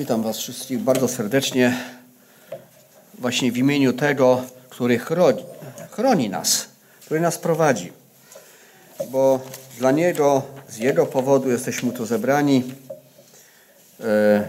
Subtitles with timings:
[0.00, 1.78] Witam Was wszystkich bardzo serdecznie
[3.18, 5.42] właśnie w imieniu tego, który chroni,
[5.90, 6.68] chroni nas,
[7.00, 7.92] który nas prowadzi.
[9.10, 9.40] Bo
[9.78, 12.74] dla Niego, z Jego powodu jesteśmy tu zebrani.
[14.00, 14.48] E,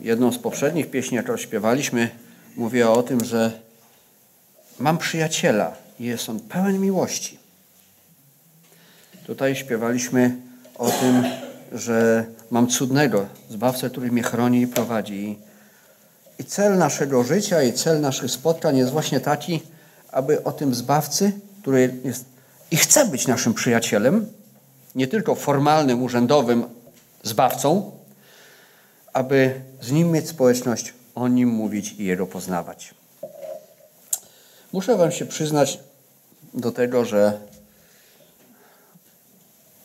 [0.00, 2.10] jedną z poprzednich pieśni, jaką śpiewaliśmy,
[2.56, 3.52] mówiła o tym, że
[4.78, 7.38] mam przyjaciela i jest on pełen miłości.
[9.26, 10.36] Tutaj śpiewaliśmy
[10.78, 11.24] o tym,
[11.72, 15.38] że mam cudnego Zbawcę, który mnie chroni i prowadzi.
[16.38, 19.62] I cel naszego życia i cel naszych spotkań jest właśnie taki,
[20.12, 22.24] aby o tym Zbawcy, który jest
[22.70, 24.26] i chce być naszym przyjacielem,
[24.94, 26.64] nie tylko formalnym, urzędowym
[27.22, 27.92] Zbawcą,
[29.12, 32.94] aby z Nim mieć społeczność, o Nim mówić i Jego poznawać.
[34.72, 35.80] Muszę Wam się przyznać
[36.54, 37.40] do tego, że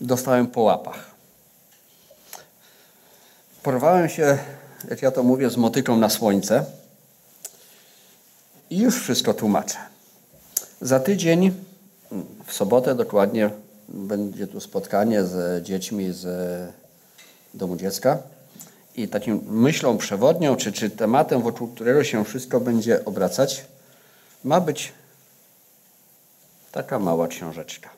[0.02, 1.15] dostałem po łapach.
[3.66, 4.38] Porwałem się,
[4.90, 6.66] jak ja to mówię, z motyką na słońce
[8.70, 9.78] i już wszystko tłumaczę.
[10.82, 11.54] Za tydzień,
[12.46, 13.50] w sobotę dokładnie,
[13.90, 16.26] będzie tu spotkanie z dziećmi z
[17.54, 18.18] domu dziecka.
[18.96, 23.66] I takim myślą przewodnią, czy, czy tematem, wokół którego się wszystko będzie obracać,
[24.44, 24.94] ma być
[26.72, 27.90] taka mała książeczka,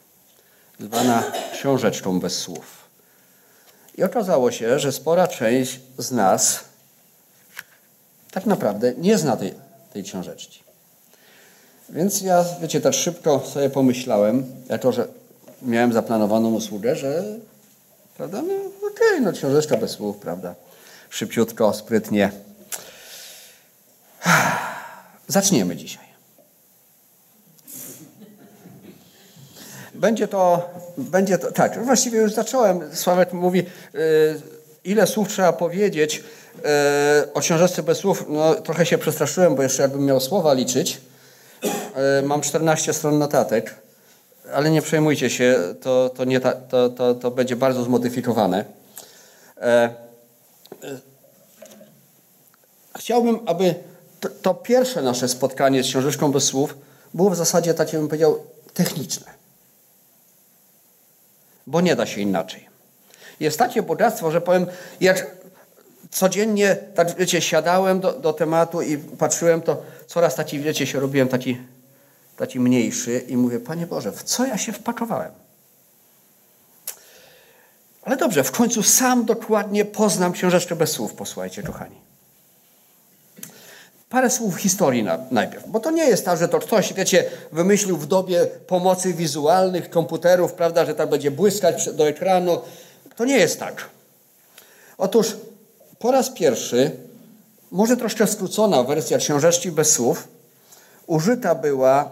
[0.79, 2.76] zwana książeczką bez słów.
[3.97, 6.59] I okazało się, że spora część z nas
[8.31, 9.53] tak naprawdę nie zna tej,
[9.93, 10.63] tej książeczki.
[11.89, 15.07] Więc ja, wiecie, tak szybko sobie pomyślałem, jako że
[15.61, 17.23] miałem zaplanowaną usługę, że,
[18.17, 20.55] prawda, no okej, okay, no książeczka bez słów, prawda,
[21.09, 22.31] szybciutko, sprytnie.
[25.27, 26.06] Zaczniemy dzisiaj.
[29.93, 32.95] Będzie to, będzie to, tak, właściwie już zacząłem.
[32.95, 34.01] Sławek mówi, yy,
[34.83, 36.23] ile słów trzeba powiedzieć
[36.55, 38.25] yy, o książeczce bez słów.
[38.29, 41.01] No, trochę się przestraszyłem, bo jeszcze jakbym miał słowa liczyć.
[41.63, 41.71] Yy,
[42.23, 43.75] mam 14 stron notatek,
[44.53, 48.65] ale nie przejmujcie się, to, to, nie ta, to, to, to będzie bardzo zmodyfikowane.
[52.97, 53.75] Chciałbym, aby
[54.19, 56.77] to, to pierwsze nasze spotkanie z książeczką bez słów
[57.13, 58.39] było w zasadzie takie, bym powiedział,
[58.73, 59.36] techniczne
[61.67, 62.67] bo nie da się inaczej.
[63.39, 64.65] Jest takie bogactwo, że powiem,
[65.01, 65.37] jak
[66.11, 71.27] codziennie, tak wiecie, siadałem do, do tematu i patrzyłem, to coraz taki, wiecie, się robiłem
[71.27, 71.57] taki,
[72.37, 75.31] taki mniejszy i mówię, Panie Boże, w co ja się wpakowałem?
[78.03, 82.06] Ale dobrze, w końcu sam dokładnie poznam książeczkę bez słów, posłuchajcie, kochani.
[84.09, 87.97] Parę słów historii na, najpierw, bo to nie jest tak, że to ktoś, wiecie, wymyślił
[87.97, 92.61] w dobie pomocy wizualnych, komputerów, prawda, że tak będzie błyskać do ekranu.
[93.15, 93.89] To nie jest tak.
[94.97, 95.35] Otóż
[95.99, 96.91] po raz pierwszy,
[97.71, 100.27] może troszkę skrócona wersja książeczki bez słów,
[101.07, 102.09] użyta była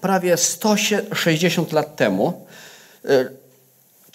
[0.00, 2.46] prawie 160 lat temu.
[3.04, 3.28] E,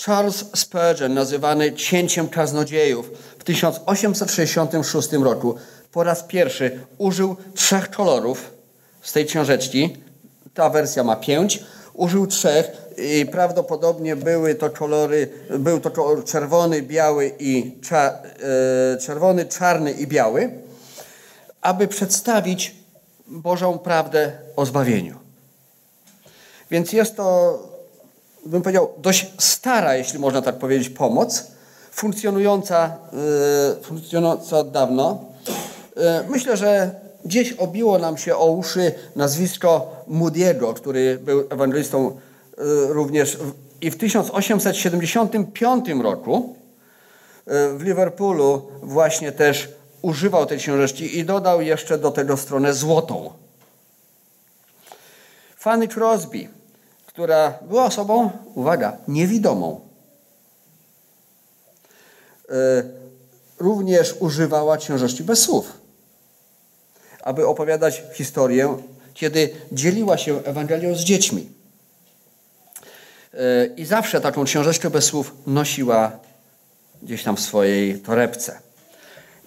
[0.05, 5.55] Charles Spurgeon, nazywany cięciem kaznodziejów, w 1866 roku
[5.91, 8.51] po raz pierwszy użył trzech kolorów
[9.01, 9.97] z tej książeczki.
[10.53, 11.63] Ta wersja ma pięć.
[11.94, 15.29] Użył trzech i prawdopodobnie były to kolory,
[15.59, 18.19] był to kolor czerwony, biały i cza,
[18.94, 20.51] e, czerwony, czarny i biały,
[21.61, 22.75] aby przedstawić
[23.28, 25.16] Bożą prawdę o zbawieniu.
[26.72, 27.59] Więc jest to,
[28.45, 31.47] bym powiedział, dość stara, jeśli można tak powiedzieć, pomoc,
[31.91, 32.97] funkcjonująca,
[33.79, 35.28] e, funkcjonująca od dawno.
[35.99, 36.91] E, myślę, że
[37.25, 42.13] gdzieś obiło nam się o uszy nazwisko Moody'ego, który był ewangelistą e,
[42.87, 43.37] również
[43.81, 46.55] i w 1875 roku
[47.45, 49.69] e, w Liverpoolu właśnie też
[50.01, 53.33] używał tej książeczki i dodał jeszcze do tego stronę złotą.
[55.57, 56.47] Fanny Crosby,
[57.05, 59.81] która była osobą, uwaga, niewidomą,
[63.59, 65.78] również używała książeczki bez słów
[67.29, 68.78] aby opowiadać historię,
[69.14, 71.49] kiedy dzieliła się Ewangelią z dziećmi.
[73.34, 76.11] E, I zawsze taką książeczkę bez słów nosiła
[77.03, 78.59] gdzieś tam w swojej torebce.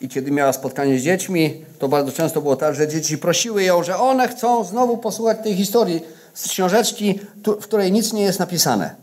[0.01, 3.83] I kiedy miała spotkanie z dziećmi, to bardzo często było tak, że dzieci prosiły ją,
[3.83, 6.01] że one chcą znowu posłuchać tej historii
[6.35, 8.95] z książeczki, w której nic nie jest napisane.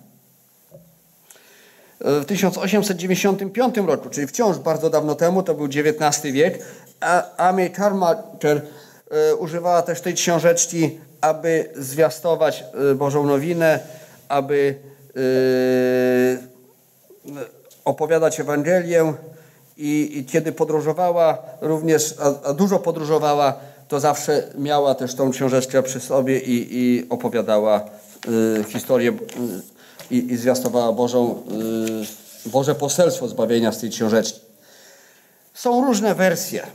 [2.01, 6.59] E, w 1895 roku, czyli wciąż bardzo dawno temu, to był XIX wiek,
[7.37, 8.61] Amy Carmichael
[9.11, 13.79] e, używała też tej książeczki, aby zwiastować e, Bożą nowinę,
[14.29, 14.75] aby
[17.85, 19.13] opowiadać Ewangelię
[19.77, 23.53] I, i kiedy podróżowała, również, a, a, dużo podróżowała,
[23.87, 27.81] to zawsze miała też tą książeczkę przy sobie i, i opowiadała
[28.59, 31.43] y, historię y, i, zwiastowała Bożą,
[32.45, 34.39] y, Boże poselstwo zbawienia z tej książeczki.
[35.53, 36.67] Są różne wersje,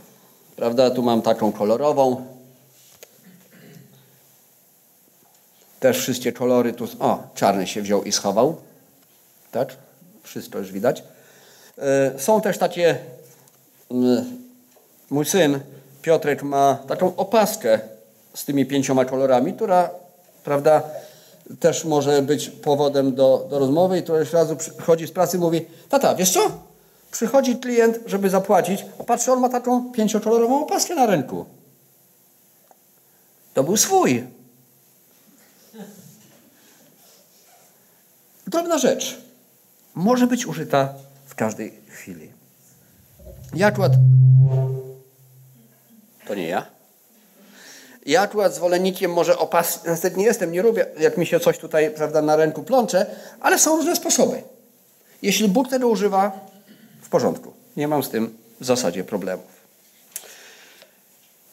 [0.55, 0.91] prawda?
[0.91, 2.25] Tu mam taką kolorową.
[5.79, 6.85] Też wszystkie kolory tu.
[6.99, 8.55] O, czarny się wziął i schował.
[9.51, 9.75] Tak?
[10.23, 11.03] Wszystko już widać.
[11.77, 12.97] E, są też takie.
[15.09, 15.59] Mój syn
[16.01, 17.79] Piotrek ma taką opaskę
[18.33, 19.89] z tymi pięcioma kolorami, która,
[20.43, 20.83] prawda,
[21.59, 25.65] też może być powodem do, do rozmowy i któreś razu przychodzi z pracy i mówi,
[25.89, 26.51] tata, wiesz co?
[27.11, 31.45] Przychodzi klient, żeby zapłacić, a patrzy, on ma taką pięciokolorową opaskę na ręku.
[33.53, 34.23] To był swój.
[38.47, 39.17] Drobna rzecz.
[39.95, 40.93] Może być użyta
[41.25, 42.31] w każdej chwili.
[43.53, 43.91] Ja akurat...
[46.27, 46.65] To nie ja.
[48.05, 49.79] Ja akurat zwolennikiem może opas...
[49.87, 53.05] Niestety nie jestem, nie lubię, jak mi się coś tutaj prawda, na ręku plącze,
[53.41, 54.43] ale są różne sposoby.
[55.21, 56.31] Jeśli Bóg tego używa,
[57.15, 57.53] porządku.
[57.77, 59.45] Nie mam z tym w zasadzie problemów.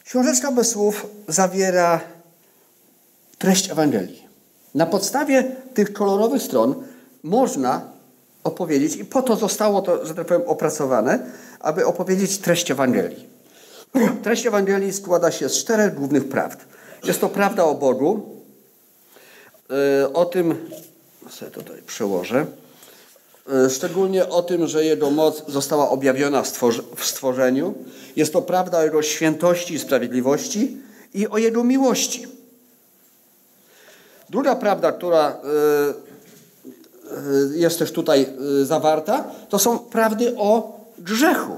[0.05, 2.01] Książeczka bez słów zawiera
[3.37, 4.27] treść Ewangelii.
[4.75, 5.43] Na podstawie
[5.73, 6.83] tych kolorowych stron
[7.23, 7.81] można
[8.43, 13.27] opowiedzieć, i po to zostało to, że tak powiem, opracowane, aby opowiedzieć treść Ewangelii.
[14.23, 16.65] Treść Ewangelii składa się z czterech głównych prawd.
[17.03, 18.41] Jest to prawda o Bogu,
[20.03, 20.69] e, o tym,
[21.29, 22.45] sobie tutaj przełożę,
[23.69, 26.43] szczególnie o tym, że Jego moc została objawiona
[26.95, 27.73] w stworzeniu.
[28.15, 30.77] Jest to prawda o Jego świętości i sprawiedliwości
[31.13, 32.27] i o Jego miłości.
[34.29, 35.33] Druga prawda, która e,
[37.57, 38.29] jest też tutaj
[38.63, 41.57] zawarta, to są prawdy o grzechu.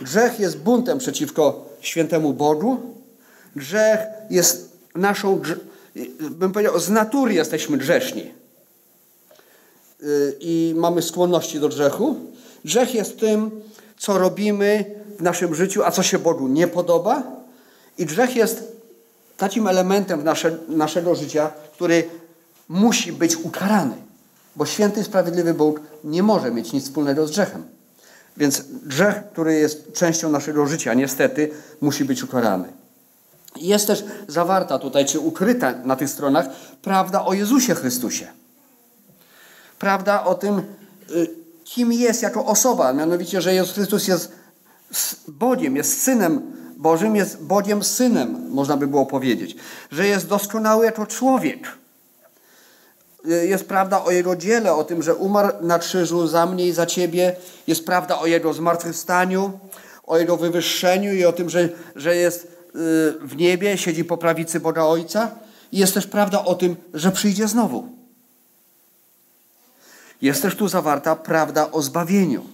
[0.00, 2.76] Grzech jest buntem przeciwko świętemu Bogu.
[3.56, 4.00] Grzech
[4.30, 5.40] jest naszą,
[6.20, 8.37] bym powiedział, z natury jesteśmy grzeszni.
[10.02, 12.16] Y, I mamy skłonności do grzechu.
[12.64, 13.50] Grzech jest tym,
[13.98, 14.84] co robimy
[15.18, 17.22] w naszym życiu, a co się Bogu nie podoba.
[17.98, 18.72] I grzech jest
[19.36, 22.04] takim elementem nasze, naszego życia, który
[22.68, 23.94] musi być ukarany.
[24.56, 27.62] Bo święty, sprawiedliwy Bóg nie może mieć nic wspólnego z grzechem.
[28.36, 31.50] Więc grzech, który jest częścią naszego życia, niestety
[31.80, 32.72] musi być ukarany.
[33.56, 36.46] Jest też zawarta tutaj, czy ukryta na tych stronach,
[36.82, 38.37] prawda o Jezusie Chrystusie.
[39.78, 40.58] Prawda o tym,
[41.10, 41.30] y,
[41.64, 44.32] kim jest jako osoba, mianowicie, że Jezus Chrystus jest
[45.28, 49.56] Bogiem, jest Synem Bożym, jest Bogiem Synem, można by było powiedzieć.
[49.90, 51.78] Że jest doskonały jako człowiek
[53.24, 56.86] jest prawda o Jego dziele, o tym, że umarł na krzyżu za mnie i za
[56.86, 57.36] Ciebie.
[57.66, 59.58] Jest prawda o Jego zmartwychwstaniu,
[60.06, 62.48] o Jego wywyższeniu i o tym, że, że jest y,
[63.22, 65.30] w niebie, siedzi po prawicy Boga Ojca.
[65.72, 67.97] Jest też prawda o tym, że przyjdzie znowu.
[70.22, 72.46] Jest też tu zawarta prawda o zbawieniu.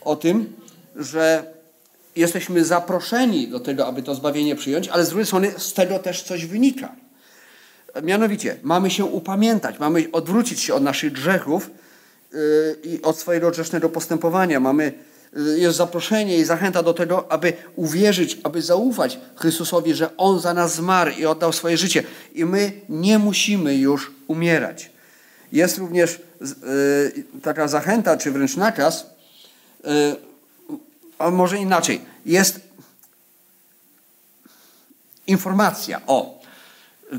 [0.00, 0.52] O tym,
[0.96, 1.44] że
[2.16, 6.22] jesteśmy zaproszeni do tego, aby to zbawienie przyjąć, ale z drugiej strony z tego też
[6.22, 6.92] coś wynika.
[8.02, 11.70] Mianowicie, mamy się upamiętać, mamy odwrócić się od naszych grzechów
[12.32, 12.38] yy,
[12.84, 14.60] i od swojego grzesznego postępowania.
[14.60, 14.92] Mamy,
[15.32, 20.54] yy, jest zaproszenie i zachęta do tego, aby uwierzyć, aby zaufać Chrystusowi, że On za
[20.54, 22.02] nas zmarł i oddał swoje życie.
[22.34, 24.90] I my nie musimy już umierać.
[25.52, 26.20] Jest również
[27.42, 29.06] taka zachęta, czy wręcz nakaz,
[31.18, 32.60] a może inaczej, jest
[35.26, 36.40] informacja o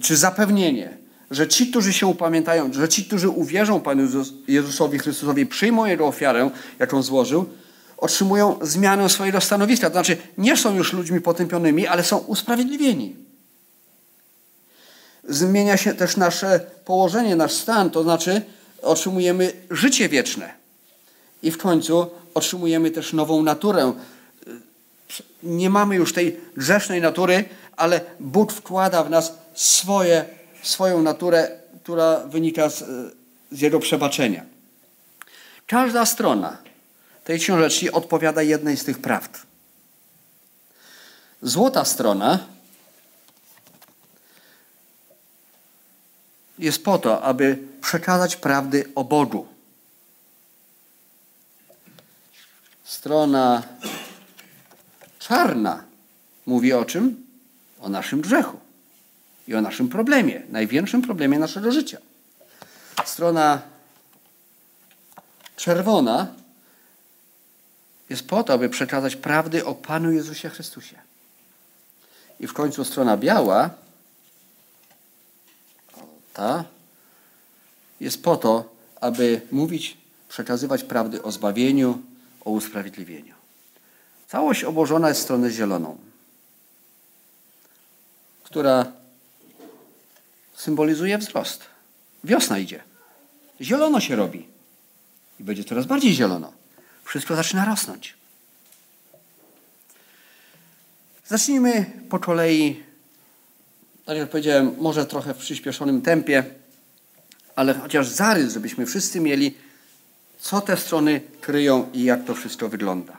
[0.01, 0.97] czy zapewnienie,
[1.31, 4.03] że ci, którzy się upamiętają, że ci, którzy uwierzą Panu
[4.47, 6.49] Jezusowi Chrystusowi, przyjmą Jego ofiarę,
[6.79, 7.49] jaką złożył,
[7.97, 9.89] otrzymują zmianę swojego stanowiska.
[9.89, 13.15] To znaczy, nie są już ludźmi potępionymi, ale są usprawiedliwieni.
[15.29, 18.41] Zmienia się też nasze położenie, nasz stan, to znaczy
[18.81, 20.53] otrzymujemy życie wieczne.
[21.43, 23.93] I w końcu otrzymujemy też nową naturę.
[25.43, 27.45] Nie mamy już tej grzesznej natury,
[27.77, 30.25] ale Bóg wkłada w nas swoje,
[30.63, 32.83] swoją naturę, która wynika z,
[33.51, 34.45] z Jego przebaczenia.
[35.67, 36.57] Każda strona
[37.23, 39.39] tej książeczki odpowiada jednej z tych prawd.
[41.41, 42.39] Złota strona
[46.61, 49.47] jest po to, aby przekazać prawdy o Bogu.
[52.83, 53.63] Strona
[55.19, 55.83] czarna
[56.45, 57.25] mówi o czym?
[57.79, 58.59] O naszym grzechu
[59.47, 61.97] i o naszym problemie, największym problemie naszego życia.
[63.05, 63.61] Strona
[65.55, 66.27] czerwona
[68.09, 70.95] jest po to, aby przekazać prawdy o Panu Jezusie Chrystusie.
[72.39, 73.69] I w końcu strona biała,
[76.33, 76.63] ta,
[78.00, 79.97] jest po to, aby mówić,
[80.29, 82.01] przekazywać prawdy o zbawieniu,
[82.45, 83.35] o usprawiedliwieniu.
[84.27, 85.97] Całość obłożona jest stronę zieloną,
[88.43, 88.91] która
[90.55, 91.63] symbolizuje wzrost.
[92.23, 92.83] Wiosna idzie.
[93.61, 94.47] Zielono się robi.
[95.39, 96.53] I będzie coraz bardziej zielono.
[97.03, 98.13] Wszystko zaczyna rosnąć.
[101.27, 102.83] Zacznijmy po kolei,
[104.05, 106.43] tak jak powiedziałem, może trochę w przyspieszonym tempie,
[107.55, 109.58] ale chociaż zarys, żebyśmy wszyscy mieli,
[110.39, 113.17] co te strony kryją i jak to wszystko wygląda.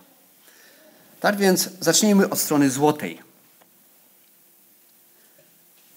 [1.20, 3.18] Tak więc zacznijmy od strony złotej.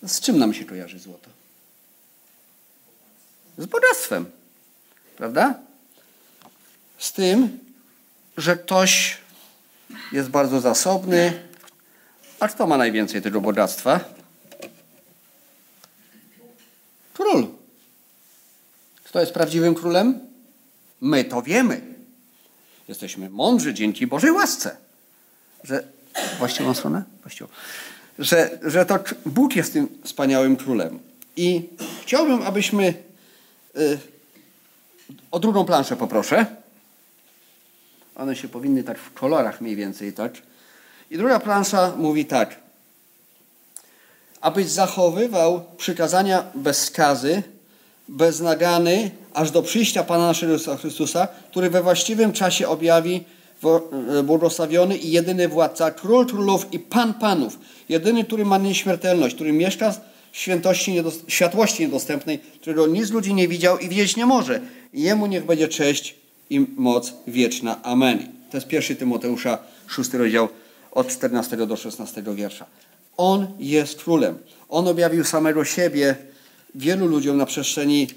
[0.08, 1.30] Z czym nam się kojarzy złoto?
[3.58, 4.26] Z bogactwem.
[5.18, 5.60] Prawda?
[6.98, 7.60] Z tym,
[8.38, 9.18] że ktoś
[10.12, 11.44] jest bardzo zasobny.
[12.40, 14.15] A kto ma najwięcej tego bogactwa?
[17.16, 17.48] Król.
[19.04, 20.20] Kto jest prawdziwym królem?
[21.02, 21.82] My to wiemy.
[22.88, 24.78] Jesteśmy mądrzy dzięki Bożej łasce.
[25.64, 25.84] Że,
[26.40, 27.04] właściwą stronę?
[27.22, 27.50] Właściwą.
[28.20, 31.00] Że, że to Bóg jest tym wspaniałym królem.
[31.36, 31.70] I
[32.02, 32.94] chciałbym, abyśmy
[33.78, 34.00] y,
[35.32, 36.46] o drugą planszę poproszę.
[38.16, 40.34] One się powinny tak w kolorach mniej więcej, tak?
[41.12, 42.65] I druga plansza mówi tak.
[44.46, 47.44] Abyś zachowywał przykazania bez skazy,
[48.08, 53.24] bez nagany, aż do przyjścia Pana naszego Chrystusa, który we właściwym czasie objawi
[54.20, 57.60] e, błogosławiony i jedyny władca, król królów i pan panów,
[57.90, 59.92] jedyny, który ma nieśmiertelność, który mieszka
[60.32, 64.62] w świętości, światłości niedostępnej, którego nic ludzi nie widział i widzieć nie może.
[64.94, 66.16] Jemu niech będzie cześć
[66.50, 67.84] i moc wieczna.
[67.84, 68.20] Amen.
[68.52, 70.50] To jest pierwszy Tymoteusza, szósty rozdział
[70.92, 72.66] od 14 do 16 wiersza.
[73.18, 74.38] On jest królem.
[74.70, 76.16] On objawił samego siebie
[76.76, 78.08] wielu ludziom na przestrzeni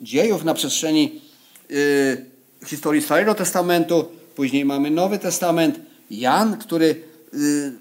[0.00, 1.20] dziejów, na przestrzeni
[1.68, 2.26] yy,
[2.66, 4.08] historii Starego Testamentu.
[4.36, 5.80] Później mamy Nowy Testament.
[6.10, 6.86] Jan, który
[7.32, 7.72] yy,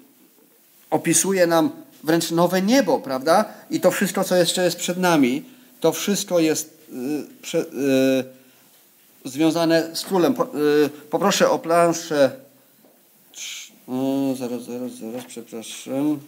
[0.90, 1.70] opisuje nam
[2.04, 3.46] wręcz nowe niebo, prawda?
[3.70, 5.44] I to wszystko, co jeszcze jest przed nami,
[5.80, 7.66] to wszystko jest yy, prze,
[9.26, 10.34] związane z królem.
[10.34, 12.32] Y, poproszę o planszę.
[13.88, 16.20] O, zaraz, zaraz, zaraz, przepraszam.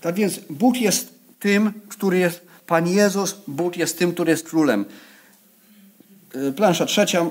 [0.00, 4.84] Tak więc Bóg jest tym, który jest Pan Jezus, Bóg jest tym, który jest królem.
[6.34, 7.26] E, plansza trzecia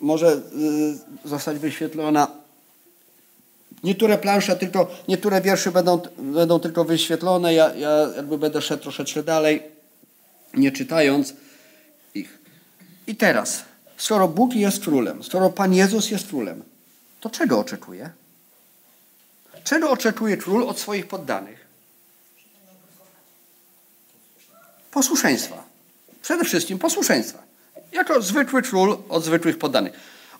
[0.00, 2.28] może e, zostać wyświetlona.
[3.84, 7.54] Niektóre plansze tylko, niektóre wiersze będą, będą tylko wyświetlone.
[7.54, 9.62] Ja, ja jakby będę szedł troszeczkę dalej,
[10.54, 11.34] nie czytając
[12.14, 12.38] ich.
[13.06, 13.64] I teraz,
[13.96, 16.62] skoro Bóg jest królem, skoro Pan Jezus jest królem,
[17.20, 18.10] to czego oczekuje?
[19.64, 21.66] Czego oczekuje król od swoich poddanych?
[24.90, 25.64] Posłuszeństwa.
[26.22, 27.42] Przede wszystkim posłuszeństwa.
[27.92, 29.92] Jako zwykły król od zwykłych poddanych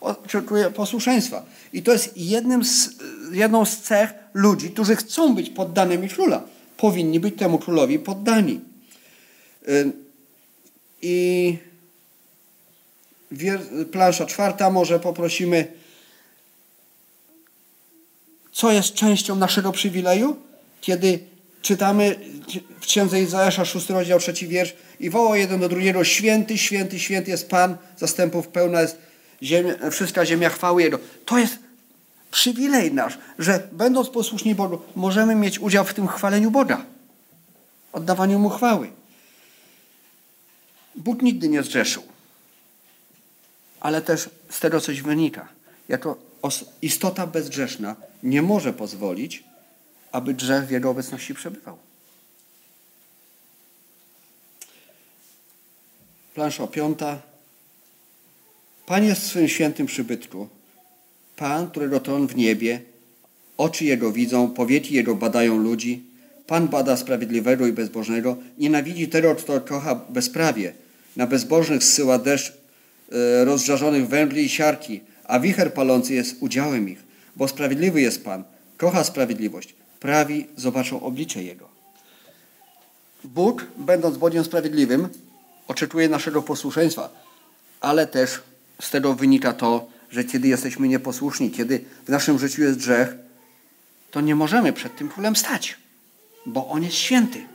[0.03, 1.45] oczekuje posłuszeństwa.
[1.73, 2.89] I to jest jednym z,
[3.31, 6.43] jedną z cech ludzi, którzy chcą być poddanymi króla.
[6.77, 8.61] Powinni być temu królowi poddani.
[11.01, 11.57] I
[13.91, 15.67] plansza czwarta, może poprosimy,
[18.53, 20.35] co jest częścią naszego przywileju?
[20.81, 21.19] Kiedy
[21.61, 22.19] czytamy
[22.79, 27.31] w księdze Izajasza, 6 rozdział, 3 wiersz i woła jeden do drugiego, święty, święty, święty
[27.31, 28.97] jest Pan, zastępów pełna jest
[29.43, 30.99] ziemia, wszystka ziemia chwały Jego.
[31.25, 31.59] To jest
[32.31, 36.85] przywilej nasz, że będąc posłuszni Bogu, możemy mieć udział w tym chwaleniu Boga,
[37.93, 38.91] oddawaniu Mu chwały.
[40.95, 42.03] Bóg nigdy nie zrzeszył,
[43.79, 45.47] ale też z tego coś wynika.
[45.89, 46.32] Jako
[46.81, 49.43] istota bezgrzeszna nie może pozwolić,
[50.11, 51.77] aby grzech w Jego obecności przebywał.
[56.33, 57.21] Plansza piąta.
[58.85, 60.47] Pan jest w swym świętym przybytku.
[61.35, 62.81] Pan, którego tron w niebie,
[63.57, 66.03] oczy Jego widzą, powieki Jego badają ludzi.
[66.47, 70.73] Pan bada sprawiedliwego i bezbożnego, nienawidzi tego, kto kocha bezprawie.
[71.15, 72.53] Na bezbożnych zsyła deszcz
[73.11, 75.01] e, rozżarzonych węgli i siarki,
[75.33, 77.03] a wicher palący jest udziałem ich.
[77.35, 78.43] Bo sprawiedliwy jest Pan,
[78.77, 81.69] kocha sprawiedliwość, prawi zobaczą oblicze Jego.
[83.23, 85.09] Bóg, będąc Bogiem sprawiedliwym,
[85.67, 87.09] oczekuje naszego posłuszeństwa,
[87.81, 88.41] ale też
[88.81, 93.15] z tego wynika to, że kiedy jesteśmy nieposłuszni, kiedy w naszym życiu jest grzech,
[94.11, 95.77] to nie możemy przed tym królem stać,
[96.45, 97.47] bo on jest święty.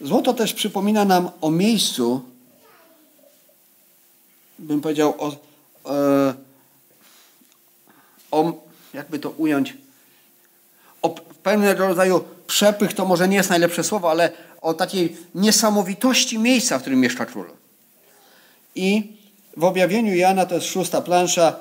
[0.00, 2.22] Złoto też przypomina nam o miejscu,
[4.58, 5.51] bym powiedział, o,
[8.30, 8.52] o
[8.94, 9.76] jakby to ująć,
[11.02, 11.10] o
[11.42, 16.80] pewnego rodzaju przepych, to może nie jest najlepsze słowo, ale o takiej niesamowitości miejsca, w
[16.80, 17.46] którym mieszka król.
[18.74, 19.16] I
[19.56, 21.56] w objawieniu Jana, to jest szósta plansza,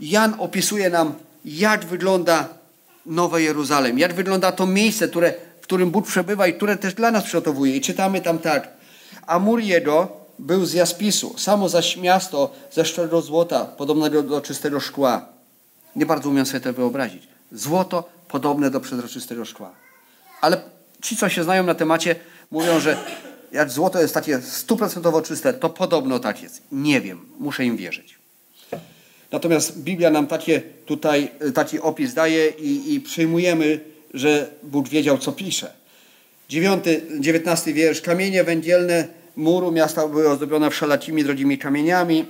[0.00, 1.14] Jan opisuje nam,
[1.44, 2.48] jak wygląda
[3.06, 7.10] Nowe Jeruzalem, jak wygląda to miejsce, które, w którym Bóg przebywa i które też dla
[7.10, 7.76] nas przygotowuje.
[7.76, 8.68] I czytamy tam tak.
[9.26, 14.80] A mur jego był z jaspisu, samo zaś miasto ze szczerego złota, podobnego do czystego
[14.80, 15.26] szkła.
[15.96, 17.22] Nie bardzo umiem sobie to wyobrazić.
[17.52, 19.72] Złoto podobne do przezroczystego szkła.
[20.40, 20.60] Ale
[21.02, 22.16] ci, co się znają na temacie,
[22.50, 22.96] mówią, że
[23.52, 26.62] jak złoto jest takie stuprocentowo czyste, to podobno tak jest.
[26.72, 28.18] Nie wiem, muszę im wierzyć.
[29.32, 33.80] Natomiast Biblia nam takie tutaj, taki opis daje i, i przyjmujemy,
[34.14, 35.72] że Bóg wiedział, co pisze.
[36.48, 38.00] Dziewiąty, dziewiętnasty wiersz.
[38.00, 42.26] Kamienie węgielne muru miasta były ozdobione wszelakimi drogimi kamieniami.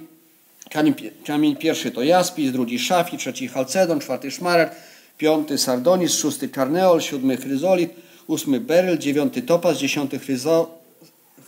[1.26, 4.76] Kamień, pierwszy to jaspis, drugi szafi, trzeci halcedon, czwarty szmaragd,
[5.18, 7.90] piąty sardonis, szósty karneol, siódmy chryzolit,
[8.26, 10.78] ósmy beryl, dziewiąty topaz, dziesiąty chryzo,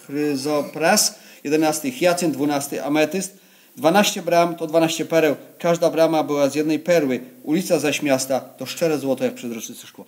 [0.06, 3.38] chryzopras, jedenasty hiacynt, dwunasty ametyst,
[3.76, 5.36] dwanaście bram to dwanaście pereł.
[5.58, 7.20] Każda brama była z jednej perły.
[7.42, 10.04] Ulica zaś miasta to szczere złoto jak przezroczyste szkło.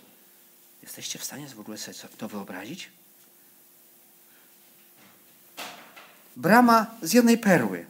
[0.83, 2.89] Jesteście w stanie w ogóle sobie to wyobrazić?
[6.37, 7.87] Brama z jednej perły.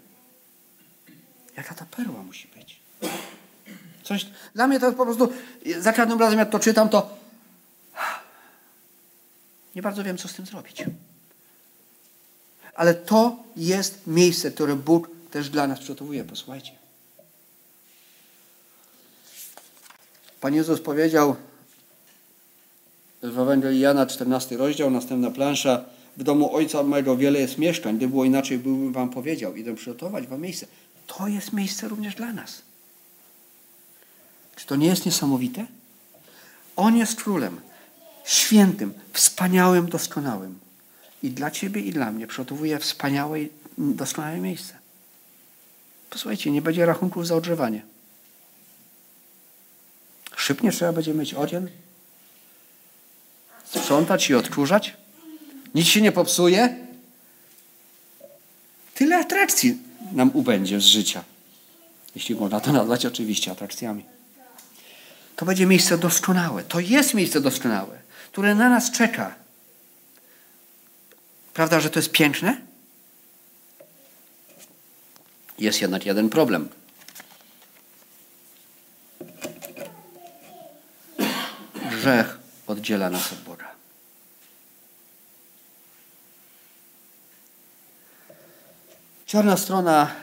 [1.56, 2.80] Jaka ta perła musi być?
[4.02, 5.32] Coś, dla mnie to po prostu,
[5.78, 7.16] za każdym razem jak to czytam, to
[9.74, 10.84] nie bardzo wiem, co z tym zrobić.
[12.74, 16.24] Ale to jest miejsce, które Bóg też dla nas przygotowuje.
[16.24, 16.72] Posłuchajcie.
[20.40, 21.36] Pan Jezus powiedział
[23.22, 25.84] w Ewangelii Jana, 14 rozdział, następna plansza.
[26.16, 27.96] W domu Ojca mojego wiele jest mieszkań.
[27.96, 29.56] Gdyby było inaczej, byłbym wam powiedział.
[29.56, 30.66] Idę przygotować wam miejsce.
[31.06, 32.62] To jest miejsce również dla nas.
[34.56, 35.66] Czy to nie jest niesamowite?
[36.76, 37.60] On jest królem,
[38.24, 40.58] świętym, wspaniałym, doskonałym.
[41.22, 43.38] I dla ciebie, i dla mnie przygotowuje wspaniałe,
[43.78, 44.78] doskonałe miejsce.
[46.10, 47.82] Posłuchajcie, nie będzie rachunków za ogrzewanie.
[50.36, 51.68] Szybnie trzeba będzie mieć odzień,
[53.64, 54.96] sprzątać i odkurzać.
[55.76, 56.76] Nic się nie popsuje.
[58.94, 59.78] Tyle atrakcji
[60.12, 61.24] nam ubędzie z życia.
[62.14, 64.04] Jeśli można to nazwać oczywiście atrakcjami.
[65.36, 66.62] To będzie miejsce doskonałe.
[66.62, 67.98] To jest miejsce doskonałe,
[68.32, 69.34] które na nas czeka.
[71.54, 72.60] Prawda, że to jest piękne?
[75.58, 76.68] Jest jednak jeden problem.
[81.90, 83.75] Grzech oddziela nas od Boga.
[89.26, 90.14] Czarna strona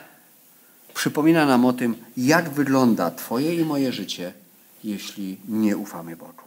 [0.94, 4.32] przypomina nam o tym, jak wygląda Twoje i moje życie,
[4.84, 6.44] jeśli nie ufamy Bogu.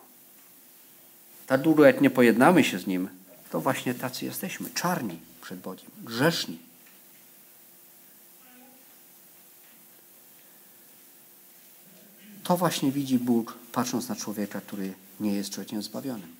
[1.48, 3.10] Tak długo, jak nie pojednamy się z Nim,
[3.52, 6.60] to właśnie tacy jesteśmy, czarni przed Bogiem, grzeszni.
[12.43, 16.36] To właśnie widzi Bóg, patrząc na człowieka, który nie jest człowiekiem zbawionym.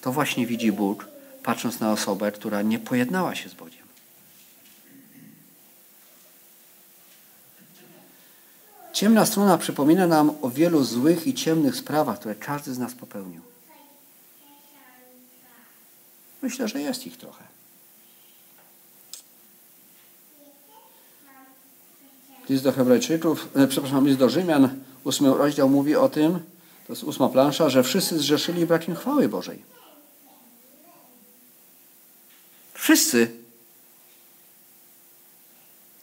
[0.00, 1.08] To właśnie widzi Bóg,
[1.42, 3.79] patrząc na osobę, która nie pojednała się z Bogiem.
[8.92, 13.42] Ciemna strona przypomina nam o wielu złych i ciemnych sprawach, które każdy z nas popełnił.
[16.42, 17.44] Myślę, że jest ich trochę.
[22.48, 26.32] List do Hebrajczyków, e, przepraszam, list do Rzymian, ósmy rozdział mówi o tym,
[26.86, 29.62] to jest ósma plansza, że wszyscy zrzeszyli brakiem chwały Bożej.
[32.74, 33.30] Wszyscy.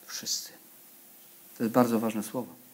[0.07, 0.51] Wszyscy.
[1.57, 2.66] To jest bardzo ważne słowo.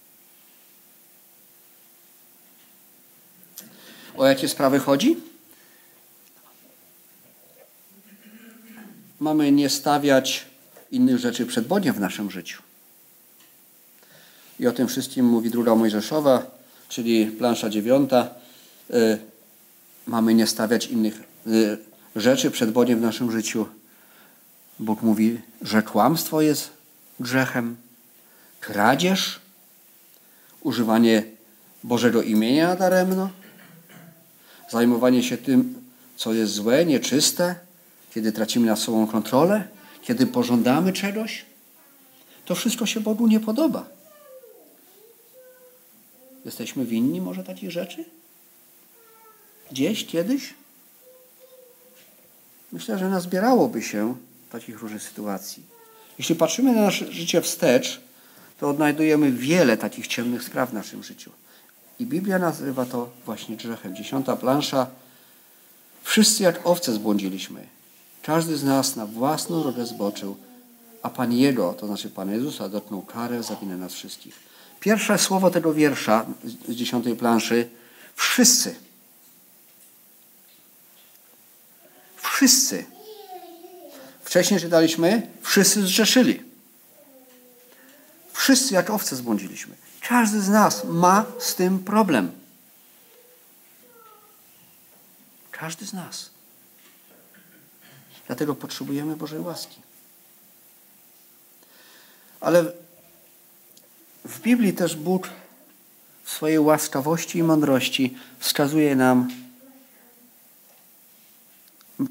[4.17, 5.17] O jakie sprawy chodzi?
[9.19, 10.45] Mamy nie stawiać
[10.91, 12.61] innych rzeczy przed Bogiem w naszym życiu.
[14.59, 16.51] I o tym wszystkim mówi druga Mojżeszowa,
[16.89, 18.29] czyli plansza dziewiąta.
[18.89, 19.17] Y,
[20.07, 21.77] mamy nie stawiać innych y,
[22.15, 23.67] rzeczy przed Bogiem w naszym życiu.
[24.79, 26.71] Bóg mówi, że kłamstwo jest
[27.19, 27.75] grzechem,
[28.59, 29.39] kradzież,
[30.61, 31.23] używanie
[31.83, 33.29] Bożego imienia daremno,
[34.73, 35.83] zajmowanie się tym,
[36.15, 37.55] co jest złe, nieczyste,
[38.13, 39.67] kiedy tracimy nad sobą kontrolę,
[40.01, 41.45] kiedy pożądamy czegoś.
[42.45, 43.85] To wszystko się Bogu nie podoba.
[46.45, 48.05] Jesteśmy winni może takich rzeczy?
[49.71, 50.53] Gdzieś, kiedyś?
[52.73, 54.15] myślę, że nazbierałoby się
[54.51, 55.63] takich różnych sytuacji.
[56.17, 58.01] Jeśli patrzymy na nasze życie wstecz,
[58.59, 61.31] to odnajdujemy wiele takich ciemnych spraw w naszym życiu.
[61.99, 63.95] I Biblia nazywa to właśnie grzechem.
[63.95, 64.87] Dziesiąta plansza.
[66.03, 67.67] Wszyscy jak owce zbłądziliśmy.
[68.23, 70.37] Każdy z nas na własną drogę zboczył,
[71.01, 74.39] a Pan Jego, to znaczy Pan Jezusa, dotknął karę za winę nas wszystkich.
[74.79, 76.25] Pierwsze słowo tego wiersza
[76.67, 77.69] z dziesiątej planszy.
[78.15, 78.75] Wszyscy.
[82.17, 82.85] Wszyscy.
[84.23, 86.41] Wcześniej czytaliśmy, wszyscy zrzeszyli.
[88.33, 89.75] Wszyscy jak owce zbłądziliśmy.
[90.07, 92.31] Każdy z nas ma z tym problem.
[95.51, 96.29] Każdy z nas.
[98.27, 99.81] Dlatego potrzebujemy Bożej łaski.
[102.41, 102.71] Ale
[104.25, 105.29] w Biblii też Bóg
[106.23, 109.29] w swojej łaskawości i mądrości wskazuje nam,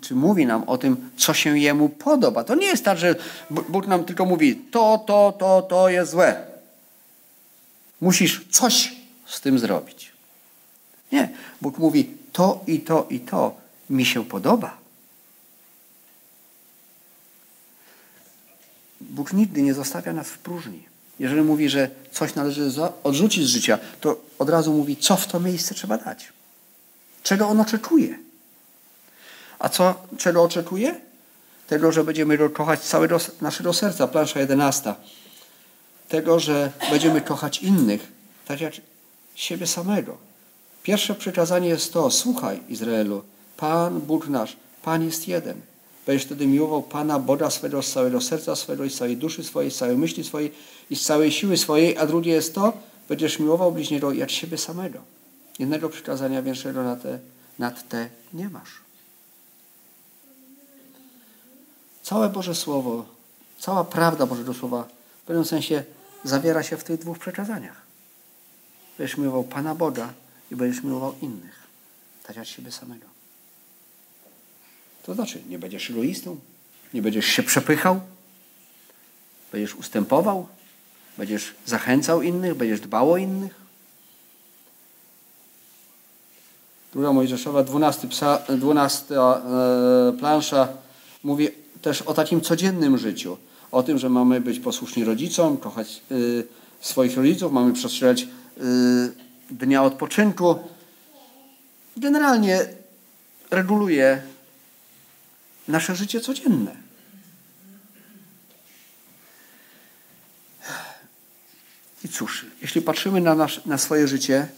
[0.01, 2.45] czy mówi nam o tym, co się Jemu podoba.
[2.45, 3.15] To nie jest tak, że
[3.51, 6.52] Bóg nam tylko mówi, to, to, to, to jest złe.
[8.03, 10.13] Musisz coś z tym zrobić.
[11.13, 11.31] Nie.
[11.61, 13.57] Bóg mówi, to i to i to
[13.91, 14.77] mi się podoba.
[19.01, 20.83] Bóg nigdy nie zostawia nas w próżni.
[21.19, 22.71] Jeżeli mówi, że coś należy
[23.03, 26.33] odrzucić z życia, to od razu mówi, co w to miejsce trzeba dać.
[27.23, 28.19] Czego on oczekuje.
[29.59, 31.01] A co, czego oczekuje?
[31.67, 34.09] Tego, że będziemy kochać całego naszego serca.
[34.09, 34.95] Plansza 11.
[36.09, 38.13] Tego, że będziemy kochać innych,
[38.47, 38.75] tak jak
[39.35, 40.17] siebie samego.
[40.83, 43.23] Pierwsze przykazanie jest to, słuchaj Izraelu,
[43.57, 45.61] Pan Bóg nasz, Pan jest jeden.
[46.07, 49.71] Będziesz wtedy miłował Pana Boga swego z całego serca swego i z całej duszy swojej,
[49.71, 50.53] z całej myśli swojej
[50.91, 51.99] i z całej siły swojej.
[51.99, 52.73] A drugie jest to,
[53.09, 54.99] będziesz miłował bliźniego jak siebie samego.
[55.59, 57.19] Jednego przykazania większego nad te,
[57.59, 58.71] nad te nie masz.
[62.03, 63.05] Całe Boże Słowo,
[63.59, 64.89] cała prawda Bożego Słowa
[65.23, 65.85] w pewnym sensie
[66.25, 67.83] zawiera się w tych dwóch przekazaniach.
[68.99, 70.13] Będziesz miłował Pana Boga
[70.51, 71.63] i będziesz miłował innych,
[72.23, 73.07] tak jak siebie samego.
[75.03, 76.39] To znaczy, nie będziesz egoistą,
[76.95, 78.01] nie będziesz się przepychał,
[79.53, 80.47] będziesz ustępował,
[81.19, 83.55] będziesz zachęcał innych, będziesz dbał o innych.
[86.93, 89.43] Druga Mojżeszowa, 12, psa, 12 e,
[90.19, 90.69] plansza
[91.25, 91.49] mówi
[91.83, 93.37] też o takim codziennym życiu.
[93.73, 96.47] O tym, że mamy być posłuszni rodzicom, kochać y,
[96.81, 98.27] swoich rodziców, mamy przestrzegać y,
[99.51, 100.59] dnia odpoczynku.
[101.97, 102.67] Generalnie
[103.51, 104.23] reguluje
[105.69, 106.77] nasze życie codzienne.
[112.05, 114.49] I cóż, jeśli patrzymy na, nasz, na swoje życie,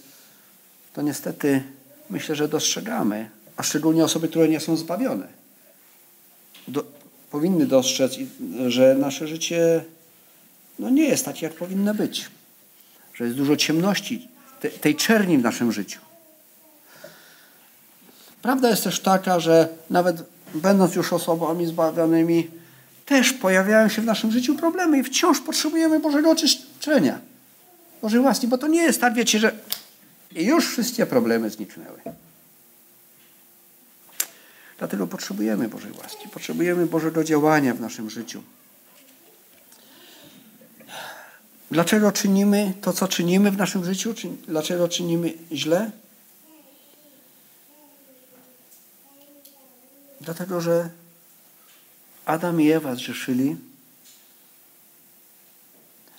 [0.92, 1.62] to niestety
[2.10, 5.28] myślę, że dostrzegamy, a szczególnie osoby, które nie są zbawione,
[6.68, 6.84] do,
[7.34, 8.16] powinny dostrzec,
[8.66, 9.84] że nasze życie
[10.78, 12.30] no, nie jest takie, jak powinno być.
[13.14, 14.28] Że jest dużo ciemności,
[14.60, 16.00] te, tej czerni w naszym życiu.
[18.42, 20.16] Prawda jest też taka, że nawet
[20.54, 22.50] będąc już osobami zbawionymi,
[23.06, 27.18] też pojawiają się w naszym życiu problemy i wciąż potrzebujemy Bożego oczyszczenia.
[28.02, 29.52] Bożej łaski, bo to nie jest tak, wiecie, że
[30.32, 32.00] już wszystkie problemy zniknęły.
[34.78, 38.42] Dlatego potrzebujemy Bożej łaski, potrzebujemy Bożego działania w naszym życiu.
[41.70, 44.14] Dlaczego czynimy to, co czynimy w naszym życiu?
[44.46, 45.90] Dlaczego czynimy źle?
[50.20, 50.90] Dlatego, że
[52.24, 53.56] Adam i Ewa zrzeszyli,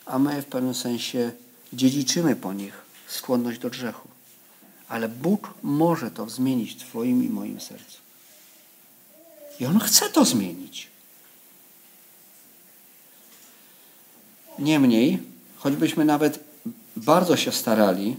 [0.06, 1.32] a my w pewnym sensie
[1.74, 4.08] dziedziczymy po nich skłonność do grzechu.
[4.90, 8.05] Ale Bóg może to zmienić w Twoim i moim sercu.
[9.60, 10.88] I On chce to zmienić.
[14.60, 15.20] Niemniej,
[15.58, 16.40] choćbyśmy nawet
[16.96, 18.18] bardzo się starali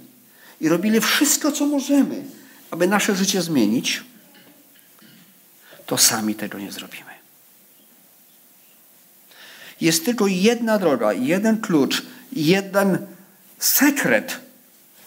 [0.61, 2.25] i robili wszystko, co możemy,
[2.70, 4.05] aby nasze życie zmienić,
[5.87, 7.11] to sami tego nie zrobimy.
[9.81, 13.07] Jest tylko jedna droga, jeden klucz, jeden
[13.59, 14.40] sekret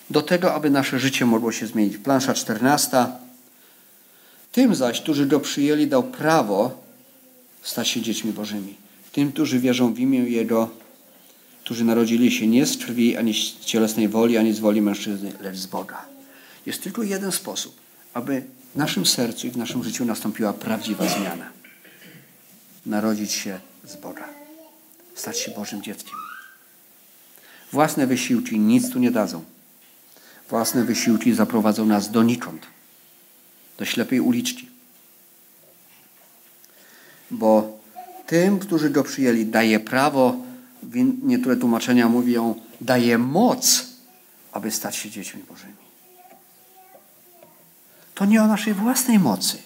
[0.10, 1.98] do tego, aby nasze życie mogło się zmienić.
[1.98, 3.06] Plansza 14.
[4.52, 6.84] Tym zaś, którzy go przyjęli, dał prawo
[7.64, 8.76] stać się dziećmi Bożymi.
[9.12, 10.70] Tym, którzy wierzą w imię Jego,
[11.64, 15.56] którzy narodzili się nie z krwi, ani z cielesnej woli, ani z woli mężczyzny, lecz
[15.56, 16.06] z Boga.
[16.66, 17.80] Jest tylko jeden sposób,
[18.14, 18.44] aby
[18.76, 21.50] w naszym sercu i w naszym życiu nastąpiła prawdziwa zmiana.
[22.86, 24.30] Narodzić się z Boga.
[25.16, 26.16] Stać się Bożym dzieckiem.
[27.72, 29.44] Własne wysiłki nic tu nie dadzą.
[30.50, 32.68] Własne wysiłki zaprowadzą nas donikąd.
[33.80, 34.70] Do ślepej uliczki.
[37.32, 37.80] bo
[38.26, 40.38] tym, którzy go przyjęli, daje prawo,
[41.24, 43.86] niektóre tłumaczenia mówią, daje moc,
[44.52, 45.74] aby stać się dziećmi Bożymi.
[48.16, 49.58] To nie o naszej własnej mocy.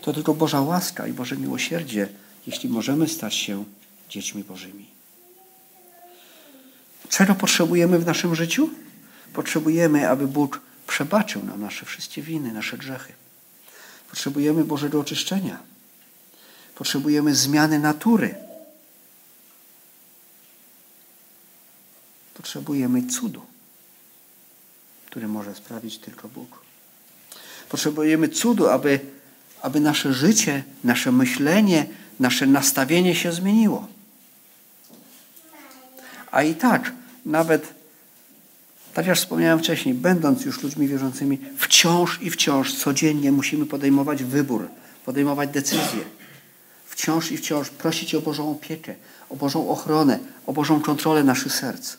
[0.00, 2.08] To tylko Boża łaska i Boże miłosierdzie,
[2.46, 3.64] jeśli możemy stać się
[4.08, 4.86] dziećmi Bożymi.
[7.08, 8.70] Czego potrzebujemy w naszym życiu?
[9.32, 13.12] Potrzebujemy, aby Bóg przebaczył nam nasze wszystkie winy, nasze grzechy.
[14.10, 15.58] Potrzebujemy Bożego oczyszczenia.
[16.74, 18.34] Potrzebujemy zmiany natury.
[22.34, 23.42] Potrzebujemy cudu,
[25.06, 26.60] który może sprawić tylko Bóg.
[27.68, 29.00] Potrzebujemy cudu, aby,
[29.62, 31.86] aby nasze życie, nasze myślenie,
[32.20, 33.88] nasze nastawienie się zmieniło.
[36.30, 36.92] A i tak,
[37.26, 37.74] nawet,
[38.96, 44.68] tak jak wspomniałem wcześniej, będąc już ludźmi wierzącymi, wciąż i wciąż codziennie musimy podejmować wybór,
[45.04, 46.04] podejmować decyzje.
[46.86, 48.94] Wciąż i wciąż prosić o Bożą opiekę,
[49.30, 51.96] o Bożą ochronę, o Bożą kontrolę naszych serc.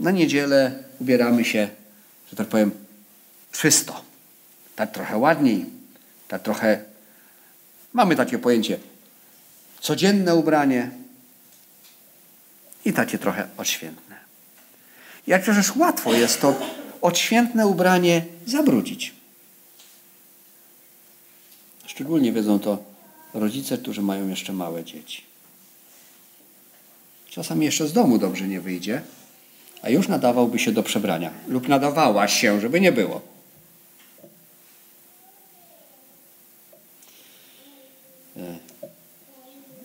[0.00, 1.68] Na niedzielę ubieramy się,
[2.30, 2.70] że tak powiem,
[3.52, 4.04] czysto.
[4.76, 5.66] Tak trochę ładniej,
[6.28, 6.84] tak trochę.
[7.92, 8.78] Mamy takie pojęcie
[9.80, 10.99] codzienne ubranie
[12.84, 14.16] i takie trochę odświętne.
[15.26, 16.54] Jakżeż łatwo jest to
[17.00, 19.14] odświętne ubranie zabrudzić.
[21.86, 22.78] Szczególnie wiedzą to
[23.34, 25.22] rodzice, którzy mają jeszcze małe dzieci.
[27.30, 29.02] Czasami jeszcze z domu dobrze nie wyjdzie,
[29.82, 33.20] a już nadawałby się do przebrania lub nadawała się, żeby nie było.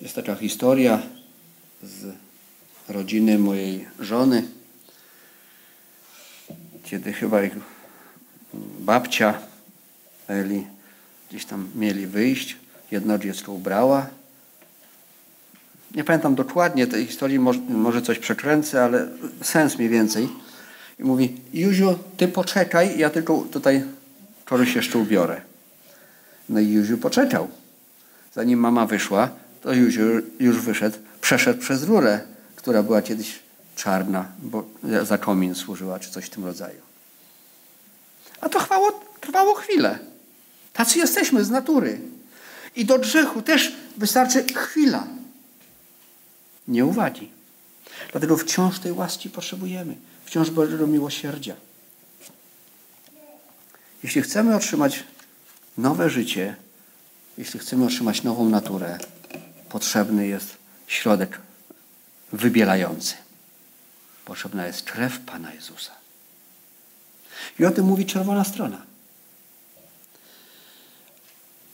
[0.02, 1.02] Jest taka historia
[1.84, 2.25] z
[2.90, 4.44] rodziny mojej żony,
[6.84, 7.56] kiedy chyba ich
[8.80, 9.34] babcia
[10.28, 10.68] Eli
[11.30, 12.58] gdzieś tam mieli wyjść,
[12.92, 14.08] jedno dziecko ubrała.
[15.96, 19.08] Nie pamiętam dokładnie tej historii, może, coś przekręcę, ale
[19.42, 20.30] sens mniej więcej.
[21.00, 23.84] I mówi, Józiu, ty poczekaj, ja tylko tutaj
[24.46, 25.42] kogoś jeszcze ubiorę.
[26.50, 27.48] No i Józiu poczekał.
[28.34, 29.30] Zanim mama wyszła,
[29.62, 29.96] to już,
[30.40, 32.20] już wyszedł, przeszedł przez rurę,
[32.66, 33.40] która była kiedyś
[33.76, 34.64] czarna, bo
[35.04, 36.82] za komin służyła, czy coś w tym rodzaju.
[38.42, 40.00] A to trwało, trwało chwilę.
[40.74, 42.02] Tacy jesteśmy z natury.
[42.76, 45.08] I do grzechu też wystarczy chwila.
[46.68, 47.32] Nie uwagi.
[48.12, 49.96] Dlatego wciąż tej łaski potrzebujemy.
[50.26, 51.56] Wciąż Bożego miłosierdzia.
[54.04, 55.04] Jeśli chcemy otrzymać
[55.78, 56.56] nowe życie,
[57.38, 58.98] jeśli chcemy otrzymać nową naturę,
[59.70, 61.40] potrzebny jest środek
[62.36, 63.14] wybielający.
[64.26, 65.92] Potrzebna jest krew Pana Jezusa.
[67.60, 68.82] I o tym mówi czerwona strona.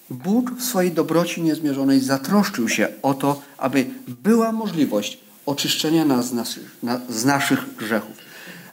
[0.10, 6.34] Bóg w swojej dobroci niezmierzonej zatroszczył się o to, aby była możliwość oczyszczenia nas
[7.10, 8.18] z naszych, grzechów.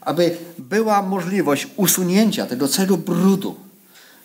[0.01, 3.61] Aby była możliwość usunięcia tego celu brudu,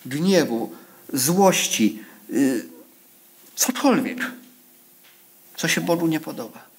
[0.06, 0.72] gniewu,
[1.12, 2.64] złości, yy,
[3.56, 4.18] cokolwiek
[5.56, 6.73] co się Bogu nie podoba.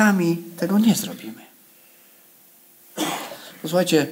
[0.00, 1.42] Sami tego nie zrobimy.
[3.62, 4.06] Posłuchajcie,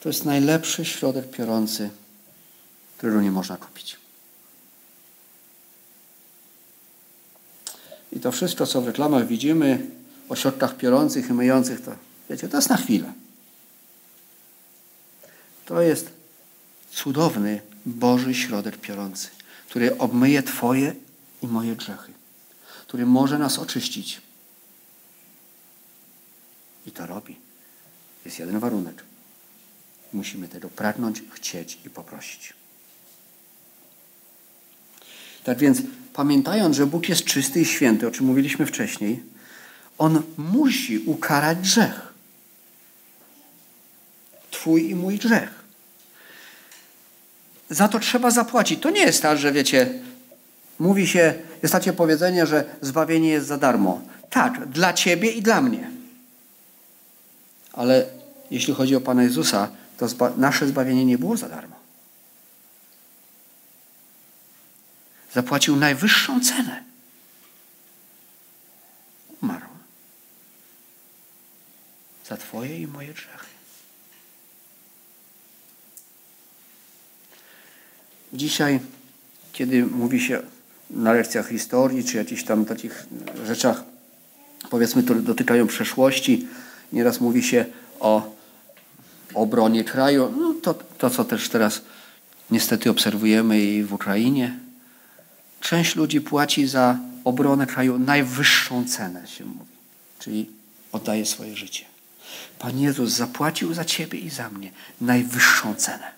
[0.00, 1.90] to jest najlepszy środek piorący,
[2.98, 3.96] którego nie można kupić.
[8.12, 9.86] I to wszystko, co w reklamach widzimy
[10.28, 11.92] o środkach piorących i myjących, to
[12.30, 13.12] wiecie, to jest na chwilę.
[15.64, 16.10] To jest
[16.92, 19.28] cudowny Boży środek piorący,
[19.68, 20.94] który obmyje Twoje
[21.42, 22.12] i moje grzechy,
[22.86, 24.29] który może nas oczyścić.
[26.90, 27.36] I to robi.
[28.24, 29.04] Jest jeden warunek.
[30.12, 32.54] Musimy tego pragnąć, chcieć i poprosić.
[35.44, 39.22] Tak więc, pamiętając, że Bóg jest czysty i święty, o czym mówiliśmy wcześniej,
[39.98, 42.14] On musi ukarać grzech.
[44.50, 45.64] Twój i mój grzech.
[47.70, 48.80] Za to trzeba zapłacić.
[48.80, 50.00] To nie jest tak, że wiecie,
[50.80, 54.00] Mówi się, jest takie powiedzenie, że zbawienie jest za darmo.
[54.30, 55.99] Tak, dla ciebie i dla mnie.
[57.72, 58.06] Ale
[58.50, 61.76] jeśli chodzi o Pana Jezusa, to zba nasze zbawienie nie było za darmo.
[65.34, 66.84] Zapłacił najwyższą cenę.
[69.42, 69.66] Umarł.
[72.28, 73.46] Za Twoje i moje grzechy.
[78.32, 78.80] Dzisiaj,
[79.52, 80.42] kiedy mówi się
[80.90, 83.06] na lekcjach historii, czy jakichś tam takich
[83.46, 83.82] rzeczach,
[84.70, 86.48] powiedzmy, które dotykają przeszłości.
[86.92, 87.64] Nieraz mówi się
[88.00, 88.36] o
[89.34, 90.34] obronie kraju.
[90.40, 91.82] No, to, to, co też teraz
[92.50, 94.58] niestety obserwujemy i w Ukrainie.
[95.60, 99.70] Część ludzi płaci za obronę kraju najwyższą cenę, się mówi,
[100.18, 100.50] czyli
[100.92, 101.84] oddaje swoje życie.
[102.58, 106.12] Pan Jezus zapłacił za ciebie i za mnie najwyższą cenę.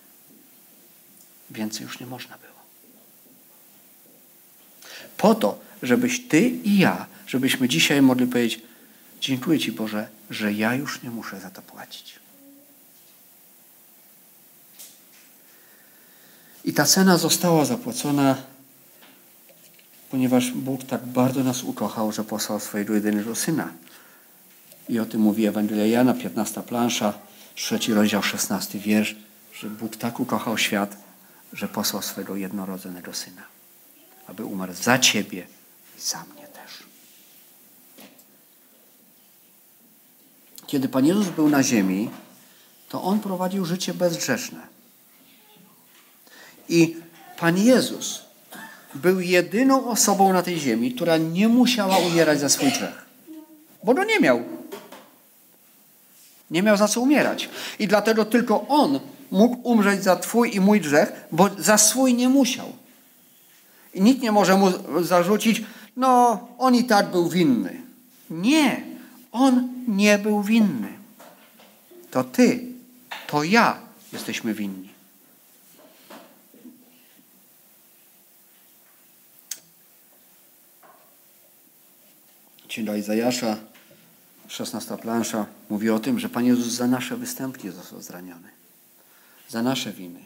[1.51, 2.53] Więcej już nie można było.
[5.17, 8.61] Po to, żebyś ty i ja, żebyśmy dzisiaj mogli powiedzieć:
[9.23, 12.19] Dziękuję Ci Boże, że ja już nie muszę za to płacić.
[16.65, 18.35] I ta cena została zapłacona,
[20.11, 23.73] ponieważ Bóg tak bardzo nas ukochał, że posłał swojego jedynego Syna.
[24.89, 27.13] I o tym mówi Ewangelia Jana, 15 plansza,
[27.55, 29.15] trzeci rozdział, 16 wiersz,
[29.53, 30.97] że Bóg tak ukochał świat,
[31.53, 33.43] że posłał swojego jednorodzonego Syna,
[34.27, 35.47] aby umarł za Ciebie
[35.97, 36.83] i za mnie też.
[40.73, 42.09] Kiedy Pan Jezus był na ziemi,
[42.89, 44.59] to On prowadził życie bezgrzeszne.
[46.69, 46.95] I
[47.37, 48.21] Pan Jezus
[48.95, 53.05] był jedyną osobą na tej ziemi, która nie musiała umierać za swój grzech.
[53.83, 54.43] Bo go nie miał.
[56.51, 57.49] Nie miał za co umierać.
[57.79, 58.99] I dlatego tylko On
[59.31, 62.67] mógł umrzeć za Twój i mój grzech, bo za swój nie musiał.
[63.93, 64.71] I nikt nie może mu
[65.03, 65.63] zarzucić,
[65.97, 67.81] no, on i tak był winny.
[68.29, 68.83] Nie,
[69.31, 70.93] on nie był winny.
[72.11, 72.65] To Ty,
[73.27, 73.79] to ja
[74.13, 74.89] jesteśmy winni.
[82.67, 83.57] Księga Izajasza,
[84.47, 88.49] 16 plansza, mówi o tym, że Pan Jezus za nasze występki został zraniony.
[89.49, 90.19] Za nasze winy.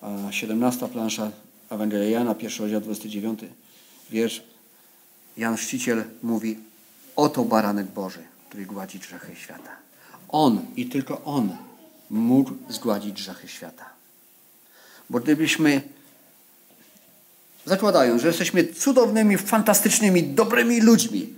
[0.00, 1.30] A 17 plansza
[1.70, 3.40] Ewangelia Jana, pierwszy rozdział 29
[4.10, 4.42] wiersz.
[5.36, 6.58] Jan Chrzciciel mówi,
[7.16, 9.76] oto baranek Boży, który gładzi grzechy świata.
[10.28, 11.56] On i tylko On
[12.10, 13.84] mógł zgładzić grzechy świata.
[15.10, 15.82] Bo gdybyśmy
[17.64, 21.34] zakładają, że jesteśmy cudownymi, fantastycznymi, dobrymi ludźmi.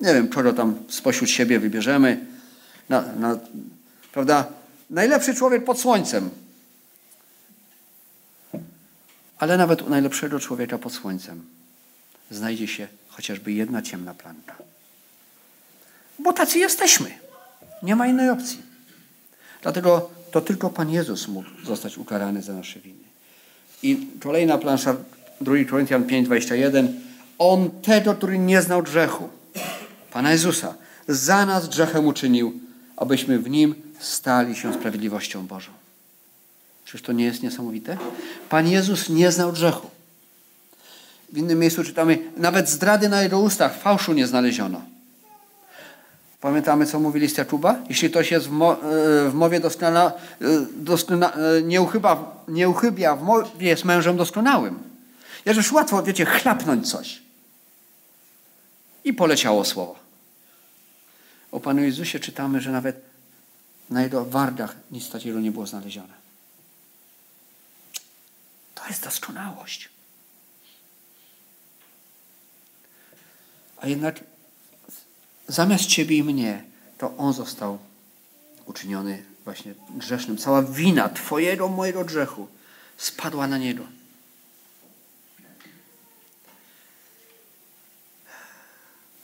[0.00, 2.26] Nie wiem, kogo tam spośród siebie wybierzemy.
[2.88, 3.38] Na, na,
[4.12, 4.46] prawda?
[4.90, 6.30] Najlepszy człowiek pod słońcem.
[9.38, 11.56] Ale nawet u najlepszego człowieka pod słońcem
[12.30, 14.56] znajdzie się chociażby jedna ciemna planka.
[16.18, 17.10] Bo tacy jesteśmy.
[17.82, 18.62] Nie ma innej opcji.
[19.62, 23.04] Dlatego to tylko Pan Jezus mógł zostać ukarany za nasze winy.
[23.82, 24.96] I kolejna plansza
[25.40, 26.88] 2 Koryntian 5:21
[27.38, 29.28] On tego, który nie znał grzechu,
[30.12, 30.74] Pana Jezusa,
[31.08, 32.60] za nas grzechem uczynił,
[32.96, 35.72] abyśmy w Nim stali się sprawiedliwością Bożą.
[36.84, 37.96] Czyż to nie jest niesamowite?
[38.48, 39.90] Pan Jezus nie znał grzechu.
[41.36, 44.82] W innym miejscu czytamy, nawet zdrady na jego ustach, fałszu nie znaleziono.
[46.40, 47.78] Pamiętamy, co mówi list Jakuba?
[47.88, 48.78] Jeśli ktoś jest w, mo e,
[49.30, 50.44] w mowie doskonała, e,
[50.76, 54.78] doskona, e, nie, uchyba, nie uchybia w mowie, jest mężem doskonałym.
[55.44, 57.22] Jakżeż łatwo, wiecie, chlapnąć coś.
[59.04, 59.96] I poleciało słowo.
[61.52, 63.00] O Panu Jezusie czytamy, że nawet
[63.90, 66.14] na jego wardach nic takiego nie było znalezione.
[68.74, 69.95] To jest doskonałość.
[73.76, 74.20] A jednak
[75.48, 76.64] zamiast Ciebie i mnie,
[76.98, 77.78] to On został
[78.66, 80.38] uczyniony właśnie grzesznym.
[80.38, 82.48] Cała wina Twojego, mojego grzechu
[82.96, 83.84] spadła na Niego.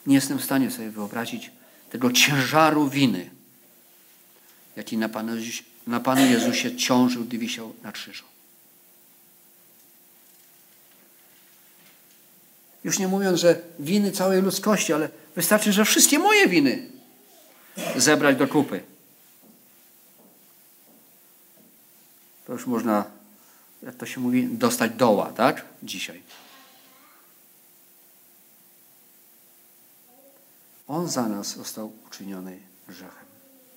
[0.07, 1.51] Nie jestem w stanie sobie wyobrazić
[1.91, 3.31] tego ciężaru winy,
[4.77, 5.33] jaki na Panu,
[5.87, 8.32] na Panu Jezusie ciążył, gdy wisiał na krzyżu.
[12.85, 16.91] Już nie mówiąc, że winy całej ludzkości, ale wystarczy, że wszystkie moje winy
[17.97, 18.83] zebrać do kupy.
[22.47, 23.05] To już można,
[23.83, 25.65] jak to się mówi, dostać doła, tak?
[25.83, 26.23] Dzisiaj.
[30.89, 33.27] On za nas został uczyniony grzechem.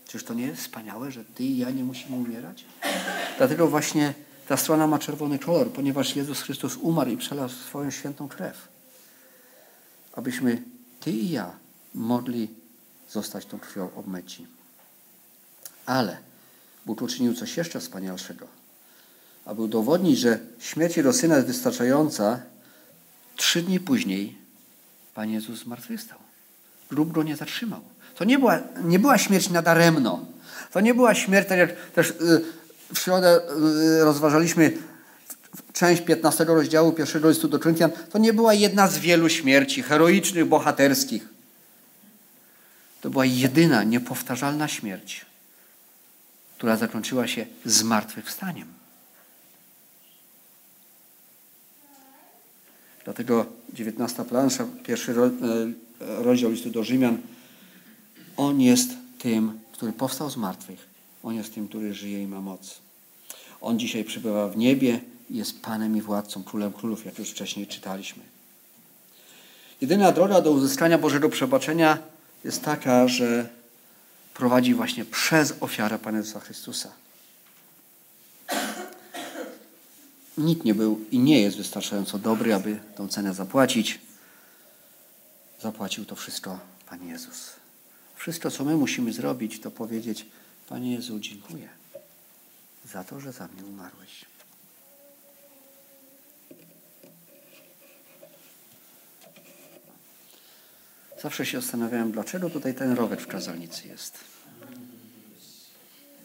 [0.07, 2.65] Czyż to nie jest wspaniałe, że Ty i ja nie musimy umierać?
[3.37, 4.13] Dlatego właśnie
[4.47, 8.74] ta strona ma czerwony kolor, ponieważ Jezus Chrystus umarł i przelał swoją świętą krew.
[10.15, 10.63] Abyśmy
[10.99, 11.51] Ty i ja
[11.93, 12.49] mogli
[13.09, 14.47] zostać tą krwią obmyci.
[15.85, 16.17] Ale
[16.85, 18.47] Bóg uczynił coś jeszcze wspanialszego.
[19.45, 22.39] Aby udowodnić, że śmierć Jego Syna jest wystarczająca,
[23.35, 24.37] trzy dni później
[25.13, 26.19] Pan Jezus zmartwychwstał
[26.91, 27.81] lub go nie zatrzymał.
[28.15, 30.25] To nie była, nie była śmierć nadaremno.
[30.71, 32.15] To nie była śmierć, tak jak też y,
[32.93, 33.41] w środę
[34.01, 34.77] y, rozważaliśmy
[35.75, 40.45] część 15 rozdziału pierwszego listu do Koryntian, to nie była jedna z wielu śmierci heroicznych,
[40.45, 41.27] bohaterskich.
[43.01, 45.25] To była jedyna, niepowtarzalna śmierć,
[46.57, 48.67] która zakończyła się zmartwychwstaniem.
[53.03, 55.15] Dlatego 19 plansza, pierwszy e,
[56.23, 57.17] rozdział listu do Rzymian,
[58.37, 60.87] on jest tym, który powstał z martwych.
[61.23, 62.79] On jest tym, który żyje i ma moc.
[63.61, 64.99] On dzisiaj przebywa w niebie
[65.29, 68.23] jest Panem i Władcą, Królem Królów, jak już wcześniej czytaliśmy.
[69.81, 71.97] Jedyna droga do uzyskania Bożego przebaczenia
[72.43, 73.49] jest taka, że
[74.33, 76.91] prowadzi właśnie przez ofiarę Pana Jezusa Chrystusa.
[80.37, 84.01] Nikt nie był i nie jest wystarczająco dobry, aby tą cenę zapłacić.
[85.61, 86.59] Zapłacił to wszystko
[86.89, 87.49] Pan Jezus.
[88.15, 90.25] Wszystko, co my musimy zrobić, to powiedzieć:
[90.69, 91.69] Panie Jezu, dziękuję
[92.91, 94.25] za to, że za mnie umarłeś.
[101.25, 104.17] Zawsze się zastanawiałem, dlaczego tutaj ten rower w kazalnicy jest.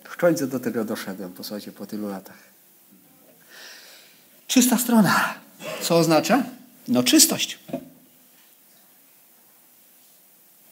[0.04, 2.38] W końcu do tego doszedłem, posłuchajcie, po tylu latach.
[4.46, 5.34] Czysta strona.
[5.82, 6.42] Co oznacza?
[6.88, 7.58] No czystość.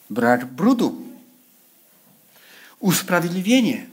[0.09, 1.07] Brak brudu.
[2.79, 3.85] Usprawiedliwienie.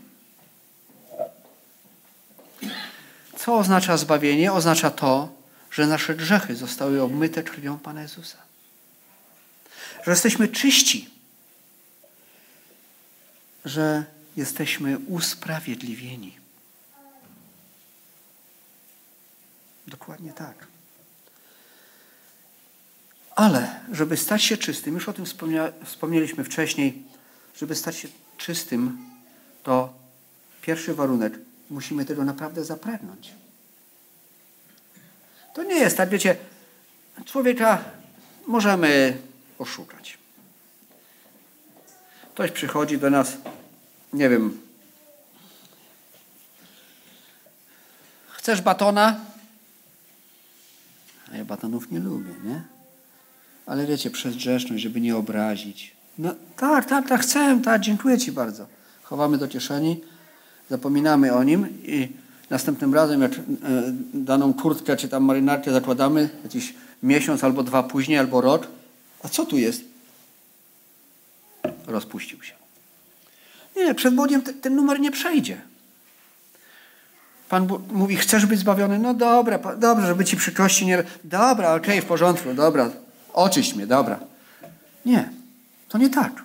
[3.36, 4.52] Co oznacza zbawienie?
[4.52, 5.28] Oznacza to,
[5.70, 8.46] że nasze grzechy zostały obmyte krwią Pana Jezusa
[10.06, 11.10] że jesteśmy czyści,
[13.64, 14.04] że
[14.36, 16.36] jesteśmy usprawiedliwieni.
[19.86, 20.66] Dokładnie tak.
[23.36, 25.24] Ale, żeby stać się czystym, już o tym
[25.84, 27.02] wspomnieliśmy wcześniej,
[27.56, 28.98] żeby stać się czystym,
[29.62, 29.94] to
[30.62, 31.38] pierwszy warunek,
[31.70, 33.34] musimy tego naprawdę zapragnąć.
[35.54, 36.36] To nie jest tak, wiecie,
[37.24, 37.84] człowieka
[38.46, 39.18] możemy
[39.58, 40.18] oszukać.
[42.34, 43.36] Ktoś przychodzi do nas,
[44.12, 44.60] nie wiem,
[48.32, 49.20] chcesz batona?
[51.32, 52.62] A ja batonów nie lubię, nie?
[53.66, 55.96] Ale wiecie, przez grzeszność, żeby nie obrazić.
[56.18, 58.66] No tak, tak, tak, chcę, tak, dziękuję Ci bardzo.
[59.02, 60.00] Chowamy do kieszeni,
[60.70, 62.08] zapominamy o nim i
[62.50, 63.38] następnym razem, jak e,
[64.14, 68.66] daną kurtkę czy tam marynarkę zakładamy, jakiś miesiąc albo dwa później, albo rok,
[69.26, 69.82] a co tu jest?
[71.86, 72.54] Rozpuścił się.
[73.76, 75.60] Nie, przed Bogiem ten, numer nie przejdzie.
[77.48, 78.98] Pan mówi, chcesz być zbawiony?
[78.98, 81.04] No dobra, dobrze, żeby ci przykrości nie...
[81.24, 82.90] Dobra, okej, okay, w porządku, dobra,
[83.32, 84.20] oczyść mnie, dobra.
[85.04, 85.30] Nie,
[85.88, 86.44] to nie tak.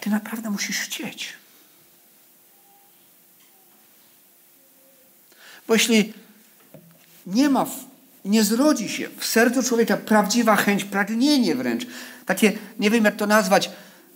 [0.00, 1.32] Ty naprawdę musisz chcieć.
[5.68, 6.12] Bo jeśli
[7.26, 7.66] nie ma
[8.24, 11.86] nie zrodzi się w sercu człowieka prawdziwa chęć, pragnienie wręcz.
[12.26, 13.70] Takie, nie wiem jak to nazwać,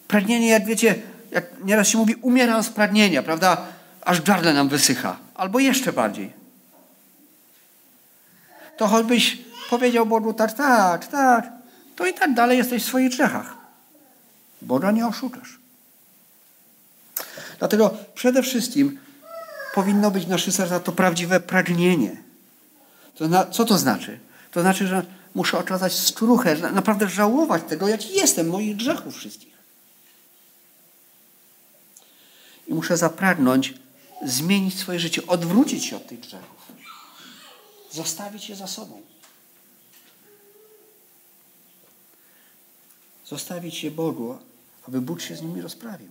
[0.09, 0.95] pragnienie, jak wiecie,
[1.31, 3.67] jak nieraz się mówi, umieram z pragnienia, prawda?
[4.01, 5.17] Aż gardle nam wysycha.
[5.35, 6.33] Albo jeszcze bardziej.
[8.77, 9.39] To choćbyś
[9.71, 11.49] powiedział Bogu tak, tak, tak,
[11.97, 13.55] to i tak dalej jesteś w swoich grzechach.
[14.63, 15.59] Boga nie oszukasz.
[17.59, 18.99] Dlatego przede wszystkim
[19.75, 22.26] powinno być w naszych sercach to prawdziwe pragnienie
[23.17, 24.19] to na, co to znaczy?
[24.53, 29.57] To znaczy, że muszę okazać skruchę, naprawdę żałować tego, jaki jestem, moich grzechów wszystkich.
[32.67, 33.75] I muszę zapragnąć
[34.25, 36.57] zmienić swoje życie, odwrócić się od tych grzechów.
[37.93, 39.03] Zostawić je za sobą.
[43.27, 44.39] Zostawić je Bogu,
[44.89, 46.09] aby Bóg się z nimi rozprawił.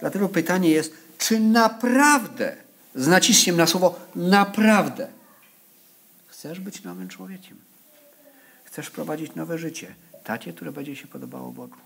[0.00, 2.65] Dlatego pytanie jest, czy naprawdę
[2.96, 5.08] z naciskiem na słowo naprawdę.
[6.26, 7.56] Chcesz być nowym człowiekiem.
[8.64, 9.94] Chcesz prowadzić nowe życie.
[10.24, 11.76] Takie, które będzie się podobało Bogu.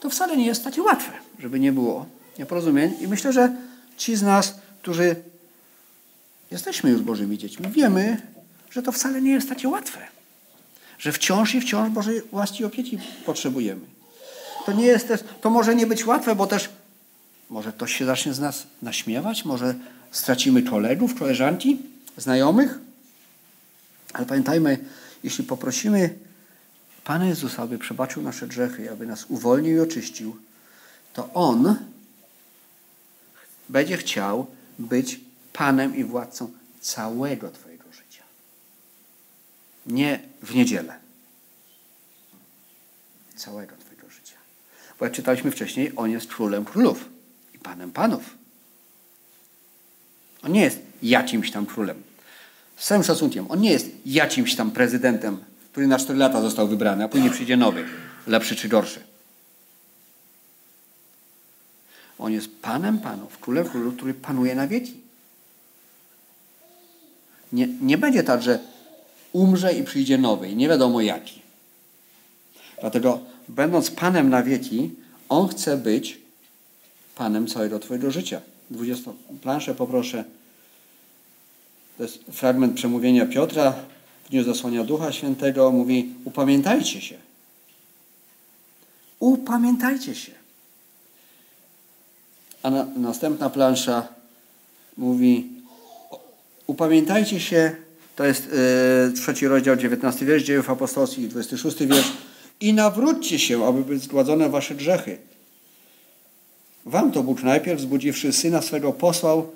[0.00, 2.06] To wcale nie jest takie łatwe, żeby nie było
[2.38, 2.94] nieporozumień.
[3.00, 3.56] I myślę, że
[3.96, 5.16] ci z nas, którzy
[6.50, 8.22] jesteśmy już Bożymi dziećmi, wiemy,
[8.70, 10.00] że to wcale nie jest takie łatwe.
[10.98, 13.86] Że wciąż i wciąż Bożej łaski i opieki potrzebujemy.
[14.66, 16.68] To nie jest też, to może nie być łatwe, bo też
[17.50, 19.74] może ktoś się zacznie z nas naśmiewać, może
[20.10, 21.78] stracimy kolegów, koleżanki,
[22.16, 22.78] znajomych.
[24.12, 24.78] Ale pamiętajmy,
[25.24, 26.18] jeśli poprosimy
[27.04, 30.36] Pana Jezusa, aby przebaczył nasze grzechy, aby nas uwolnił i oczyścił,
[31.12, 31.76] to On
[33.68, 34.46] będzie chciał
[34.78, 35.20] być
[35.52, 38.22] Panem i władcą całego Twojego życia.
[39.86, 40.98] Nie w niedzielę.
[43.36, 44.36] Całego Twojego życia.
[44.98, 47.19] Bo jak czytaliśmy wcześniej, On jest królem królów.
[47.70, 48.36] Panem Panów.
[50.42, 52.02] On nie jest jakimś tam królem.
[52.76, 55.38] Z całym szacunkiem, on nie jest jakimś tam prezydentem
[55.72, 57.84] który na 4 lata został wybrany, a później przyjdzie nowy,
[58.26, 59.00] lepszy czy gorszy.
[62.18, 64.94] On jest Panem Panów, Królem Królów, który panuje na wieki.
[67.52, 68.58] Nie, nie będzie tak, że
[69.32, 71.42] umrze i przyjdzie nowy nie wiadomo jaki.
[72.80, 74.90] Dlatego, będąc Panem na wieki,
[75.28, 76.18] On chce być
[77.20, 78.40] Panem całego Twojego życia.
[78.70, 79.10] 20
[79.42, 80.24] planszę poproszę.
[81.96, 83.74] To jest fragment przemówienia Piotra
[84.24, 85.70] w dniu zasłania Ducha Świętego.
[85.70, 87.18] Mówi, upamiętajcie się.
[89.18, 90.32] Upamiętajcie się.
[92.62, 94.08] A na, następna plansza
[94.96, 95.48] mówi,
[96.66, 97.76] upamiętajcie się,
[98.16, 102.12] to jest yy, trzeci rozdział, 19 wiersz dziejów apostolskich, 26 wiersz,
[102.60, 105.29] i nawróćcie się, aby być zgładzone wasze grzechy.
[106.86, 109.50] Wam to Bóg najpierw, wzbudziwszy Syna swego, posłał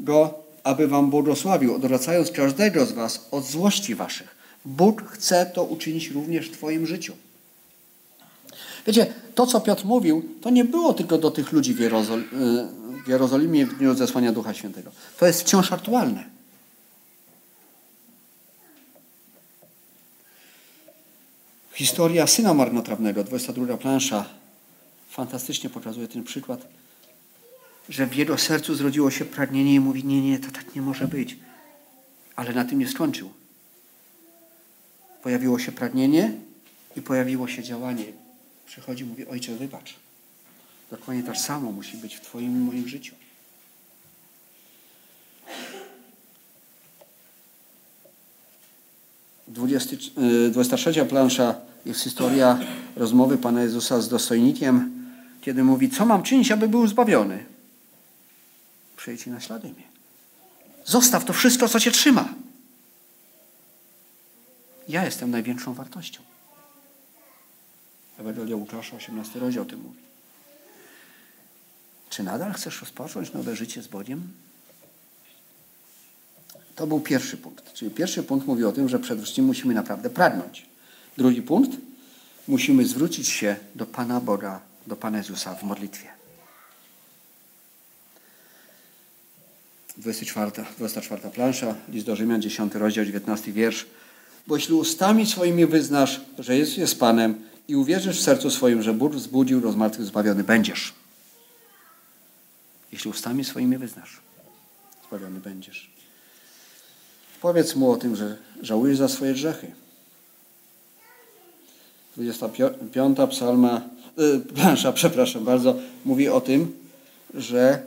[0.00, 4.36] Go, aby wam błogosławił, odwracając każdego z was od złości waszych.
[4.64, 7.16] Bóg chce to uczynić również w twoim życiu.
[8.86, 12.22] Wiecie, to co Piotr mówił, to nie było tylko do tych ludzi w, Jerozol
[13.04, 14.90] w Jerozolimie w dniu zesłania Ducha Świętego.
[15.18, 16.24] To jest wciąż aktualne.
[21.72, 24.24] Historia syna marnotrawnego, 22 plansza,
[25.12, 26.68] fantastycznie pokazuje ten przykład,
[27.88, 31.08] że w jego sercu zrodziło się pragnienie i mówi, nie, nie, to tak nie może
[31.08, 31.36] być.
[32.36, 33.30] Ale na tym nie skończył.
[35.22, 36.32] Pojawiło się pragnienie
[36.96, 38.04] i pojawiło się działanie.
[38.66, 39.94] Przychodzi i mówi, ojcze, wybacz.
[40.90, 43.14] Dokładnie tak samo musi być w twoim i moim życiu.
[49.48, 49.98] Dwudziesty,
[50.50, 51.54] 23 plansza
[51.86, 52.58] jest historia
[52.96, 54.91] rozmowy Pana Jezusa z dostojnikiem,
[55.42, 57.44] kiedy mówi, co mam czynić, aby był zbawiony?
[58.96, 59.88] Przyjdź i naśladuj mnie.
[60.84, 62.34] Zostaw to wszystko, co cię trzyma.
[64.88, 66.22] Ja jestem największą wartością.
[68.18, 69.98] Ewangelia Łukasza, 18 rozdział tym mówi.
[72.10, 74.28] Czy nadal chcesz rozpocząć nowe życie z Bogiem?
[76.76, 77.72] To był pierwszy punkt.
[77.72, 80.66] Czyli pierwszy punkt mówi o tym, że przede wszystkim musimy naprawdę pragnąć.
[81.16, 81.70] Drugi punkt.
[82.48, 86.08] Musimy zwrócić się do Pana Boga, do Pana Jezusa w modlitwie.
[89.96, 93.86] 24, 24 plansza, list do Rzymian, 10 rozdział, 19 wiersz.
[94.46, 98.94] Bo jeśli ustami swoimi wyznasz, że Jezus jest Panem i uwierzysz w sercu swoim, że
[98.94, 100.94] Bóg wzbudził do zmartwych zbawiony będziesz.
[102.92, 104.20] Jeśli ustami swoimi wyznasz,
[105.08, 105.90] zbawiony będziesz.
[107.40, 109.72] Powiedz mu o tym, że żałujesz za swoje grzechy.
[112.16, 113.80] 25 psalma,
[114.16, 116.72] yy, plansza, przepraszam bardzo, mówi o tym,
[117.34, 117.82] że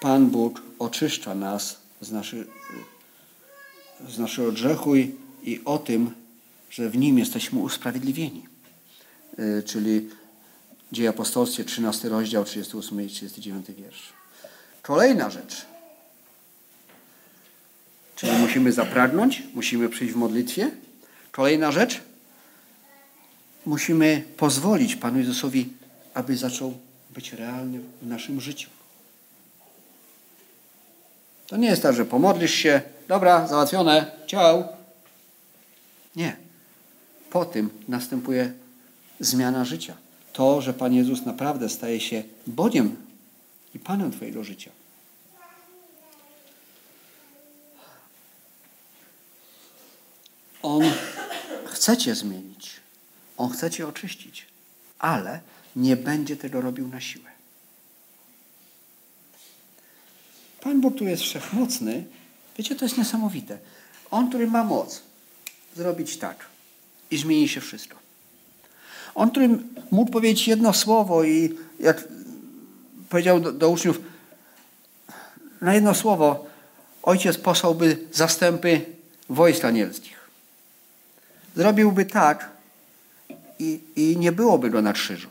[0.00, 2.46] Pan Bóg oczyszcza nas z, naszy,
[4.08, 6.10] z naszego grzechu i, i o tym,
[6.70, 8.46] że w Nim jesteśmy usprawiedliwieni.
[9.38, 10.08] Yy, czyli
[10.92, 14.12] Dzieje apostolskie, 13 rozdział, 38 i 39 wiersz.
[14.82, 15.66] Kolejna rzecz.
[18.16, 20.70] Czyli musimy zapragnąć, musimy przyjść w modlitwie.
[21.32, 22.00] Kolejna rzecz.
[23.68, 25.68] Musimy pozwolić Panu Jezusowi,
[26.14, 26.78] aby zaczął
[27.10, 28.70] być realny w naszym życiu.
[31.46, 34.68] To nie jest tak, że pomodlisz się, dobra, załatwione, ciao.
[36.16, 36.36] Nie.
[37.30, 38.52] Po tym następuje
[39.20, 39.96] zmiana życia.
[40.32, 42.96] To, że Pan Jezus naprawdę staje się Bogiem
[43.74, 44.70] i Panem Twojego życia.
[50.62, 50.82] On
[51.66, 52.87] chce Cię zmienić.
[53.38, 54.46] On chce Cię oczyścić.
[54.98, 55.40] Ale
[55.76, 57.30] nie będzie tego robił na siłę.
[60.60, 62.04] Pan Bóg, który jest wszechmocny,
[62.58, 63.58] wiecie, to jest niesamowite.
[64.10, 65.02] On, który ma moc
[65.76, 66.46] zrobić tak
[67.10, 67.96] i zmieni się wszystko.
[69.14, 69.48] On, który
[69.90, 72.08] mógł powiedzieć jedno słowo i jak
[73.08, 74.00] powiedział do, do uczniów,
[75.60, 76.46] na jedno słowo
[77.02, 78.84] ojciec posłałby zastępy
[79.28, 80.18] wojsk anielskich.
[81.56, 82.57] Zrobiłby tak
[83.58, 85.28] i, i nie byłoby go na krzyżu.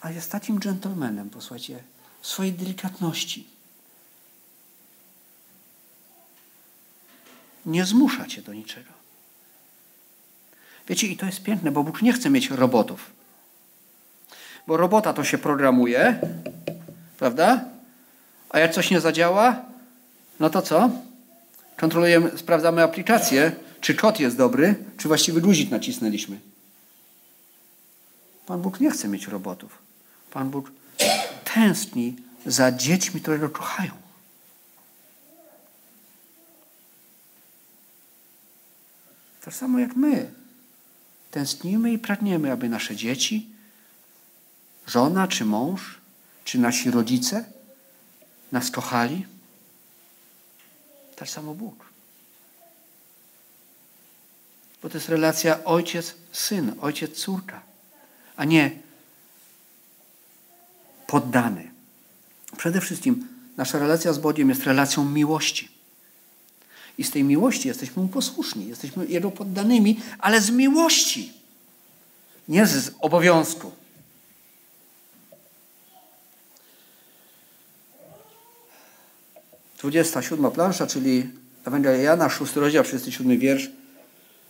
[0.00, 1.82] A jest takim dżentelmenem, posłuchajcie,
[2.20, 3.46] w swojej delikatności.
[7.66, 8.90] Nie zmusza cię do niczego.
[10.88, 13.10] Wiecie, i to jest piękne, bo Bóg nie chce mieć robotów.
[14.66, 16.20] Bo robota to się programuje,
[17.18, 17.64] prawda?
[18.50, 19.64] A jak coś nie zadziała,
[20.40, 20.90] no to co?
[21.76, 23.52] Kontrolujemy, sprawdzamy aplikację,
[23.84, 26.40] czy kod jest dobry, czy właściwy guzik nacisnęliśmy.
[28.46, 29.78] Pan Bóg nie chce mieć robotów.
[30.30, 30.72] Pan Bóg
[31.54, 32.16] tęskni
[32.46, 33.92] za dziećmi, które go kochają.
[39.44, 40.32] Tak samo jak my.
[41.30, 43.48] Tęsknimy i pragniemy, aby nasze dzieci,
[44.86, 45.98] żona czy mąż,
[46.44, 47.44] czy nasi rodzice
[48.52, 49.26] nas kochali.
[51.16, 51.93] Tak samo Bóg.
[54.84, 57.60] Bo to jest relacja ojciec-syn, ojciec-córka,
[58.36, 58.70] a nie
[61.06, 61.70] poddany.
[62.56, 65.68] Przede wszystkim nasza relacja z Bogiem jest relacją miłości.
[66.98, 71.32] I z tej miłości jesteśmy mu posłuszni, jesteśmy Jego poddanymi, ale z miłości,
[72.48, 73.72] nie z obowiązku.
[79.78, 81.30] Dwudziesta siódma plansza, czyli
[81.64, 83.83] Ewangelia Jana, szósty rozdział, 37 wiersz.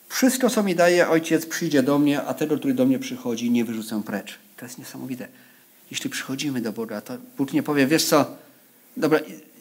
[0.08, 3.64] Wszystko, co mi daje Ojciec, przyjdzie do mnie, a tego, który do mnie przychodzi, nie
[3.64, 4.38] wyrzucę precz.
[4.56, 5.28] To jest niesamowite.
[5.90, 8.36] Jeśli przychodzimy do Boga, to Bóg nie powie, wiesz co,
[8.96, 9.20] dobra,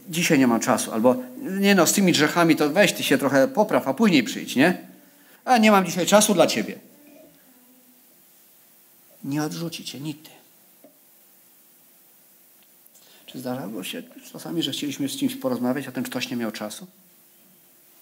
[0.09, 3.47] dzisiaj nie mam czasu, albo nie no, z tymi grzechami to weź ty się trochę
[3.47, 4.87] popraw, a później przyjdź, nie?
[5.45, 6.79] A nie mam dzisiaj czasu dla ciebie.
[9.23, 10.29] Nie odrzuci cię nigdy.
[13.25, 16.87] Czy zdarzało się czasami, że chcieliśmy z kimś porozmawiać, a ten ktoś nie miał czasu?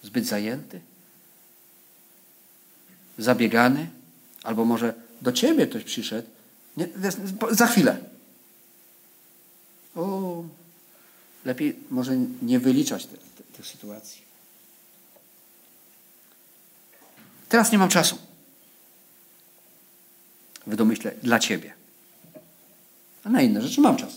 [0.02, 0.80] Zbyt zajęty?
[3.22, 3.90] Zabiegany?
[4.42, 6.28] Albo może do ciebie ktoś przyszedł?
[6.76, 6.88] Nie,
[7.50, 7.98] za chwilę.
[9.96, 10.44] O,
[11.44, 14.22] lepiej może nie wyliczać tych te, te sytuacji.
[17.48, 18.18] Teraz nie mam czasu.
[20.66, 21.74] W domyśle dla ciebie.
[23.24, 24.12] A na inne rzeczy mam czas.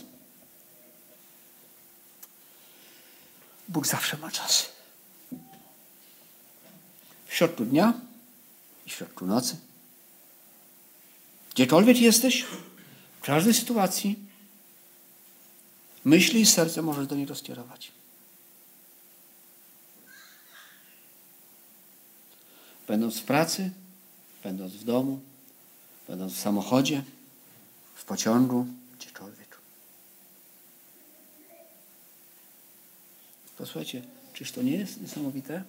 [3.67, 4.69] Bóg zawsze ma czas.
[7.27, 7.93] W środku dnia
[8.85, 9.57] i w środku nocy.
[11.53, 12.45] Gdziekolwiek jesteś,
[13.21, 14.19] w każdej sytuacji,
[16.05, 17.91] myśli i serce możesz do niego skierować.
[22.87, 23.71] Będąc w pracy,
[24.43, 25.19] będąc w domu,
[26.07, 27.03] będąc w samochodzie,
[27.95, 28.67] w pociągu,
[28.99, 29.57] gdziekolwiek.
[33.57, 34.01] Posłuchajcie,
[34.33, 35.63] czyż to nie jest niesamowite,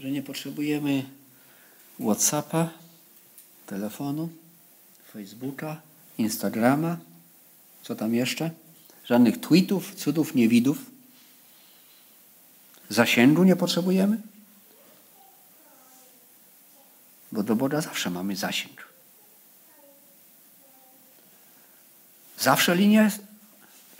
[0.00, 1.04] że nie potrzebujemy
[2.00, 2.70] WhatsAppa,
[3.66, 4.28] telefonu,
[5.12, 5.80] Facebooka,
[6.18, 6.96] Instagrama,
[7.82, 8.50] co tam jeszcze?
[9.04, 10.78] Żadnych tweetów, cudów, niewidów.
[12.88, 14.20] Zasięgu nie potrzebujemy?
[17.32, 18.88] Bo do Boga zawsze mamy zasięg.
[22.38, 23.18] Zawsze linia jest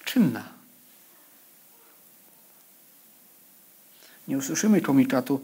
[0.05, 0.49] czynna.
[4.29, 5.41] Nie usłyszymy komunikatu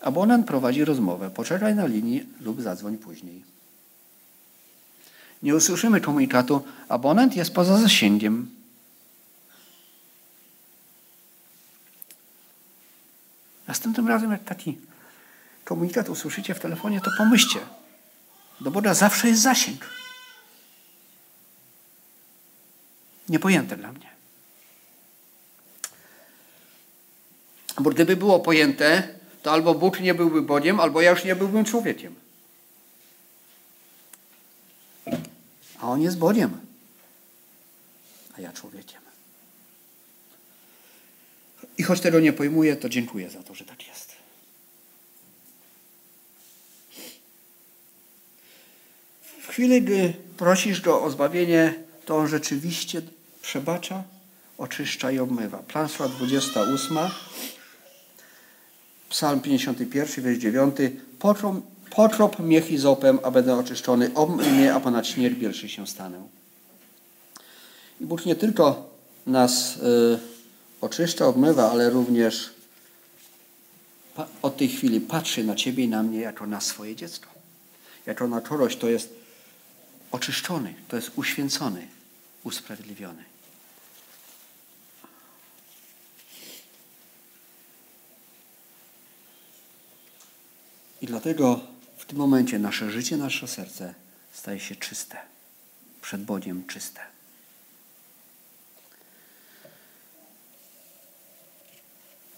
[0.00, 1.30] Abonent prowadzi rozmowę.
[1.30, 3.42] Poczekaj na linii lub zadzwoń później.
[5.42, 6.64] Nie usłyszymy komunikatu.
[6.88, 8.50] Abonent jest poza zasięgiem.
[13.68, 14.78] Następnym razem, jak taki
[15.64, 17.58] komunikat usłyszycie w telefonie, to pomyślcie.
[18.60, 19.86] Do Boga zawsze jest zasięg.
[23.28, 24.08] Niepojęte dla mnie.
[27.80, 31.64] Bo gdyby było pojęte, to albo Bóg nie byłby Bogiem, albo ja już nie byłbym
[31.64, 32.14] człowiekiem.
[35.80, 36.60] A On jest Bogiem,
[38.38, 39.00] a ja człowiekiem.
[41.78, 44.12] I choć tego nie pojmuję, to dziękuję za to, że tak jest.
[49.42, 51.74] W chwili, gdy prosisz Go o zbawienie,
[52.06, 53.02] to On rzeczywiście
[53.42, 54.02] przebacza,
[54.58, 55.58] oczyszcza i obmywa.
[55.58, 56.98] Plansza 28
[59.08, 60.76] Psalm 51, wiersz 9.
[61.18, 61.56] Potrop,
[61.90, 64.10] potrop mnie hizopem, a będę oczyszczony.
[64.14, 66.22] Obmyj mnie, a ponad śmierć pierwszy się stanę.
[68.00, 68.90] I Bóg nie tylko
[69.26, 70.18] nas y,
[70.80, 72.50] oczyszcza, obmywa, ale również
[74.42, 77.28] od tej chwili patrzy na Ciebie i na mnie jako na swoje dziecko.
[78.06, 79.14] Jako na kogoś, to jest
[80.12, 81.86] oczyszczony, to jest uświęcony,
[82.44, 83.24] usprawiedliwiony.
[91.02, 91.60] I dlatego
[91.96, 93.94] w tym momencie nasze życie, nasze serce
[94.32, 95.16] staje się czyste.
[96.02, 97.00] Przed Bogiem czyste.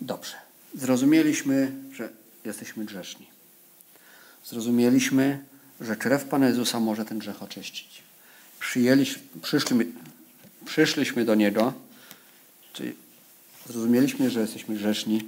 [0.01, 0.35] Dobrze.
[0.75, 2.09] Zrozumieliśmy, że
[2.45, 3.27] jesteśmy grzeszni.
[4.45, 5.45] Zrozumieliśmy,
[5.81, 8.03] że krew Pana Jezusa może ten grzech oczyścić.
[8.61, 9.87] Przyjęliśmy, przyszliśmy,
[10.65, 11.73] przyszliśmy do Niego,
[12.73, 12.95] czyli
[13.67, 15.25] zrozumieliśmy, że jesteśmy grzeszni.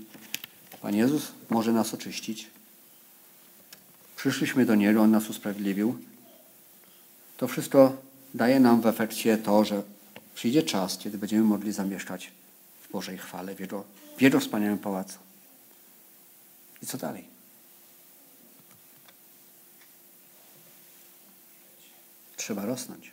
[0.83, 2.47] Pan Jezus może nas oczyścić.
[4.23, 5.99] Przyszliśmy do Niego, On nas usprawiedliwił.
[7.37, 8.03] To wszystko
[8.35, 9.83] daje nam w efekcie to, że
[10.35, 12.31] przyjdzie czas, kiedy będziemy mogli zamieszkać
[12.83, 13.85] w Bożej chwale, w Jego,
[14.17, 15.19] w Jego wspaniałym pałacu.
[16.83, 17.25] I co dalej?
[22.37, 23.11] Trzeba rosnąć.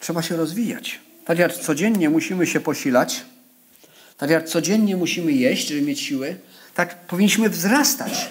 [0.00, 1.00] Trzeba się rozwijać.
[1.24, 3.24] Tak jak codziennie musimy się posilać,
[4.16, 6.36] tak jak codziennie musimy jeść, żeby mieć siły,
[6.74, 8.28] tak powinniśmy wzrastać.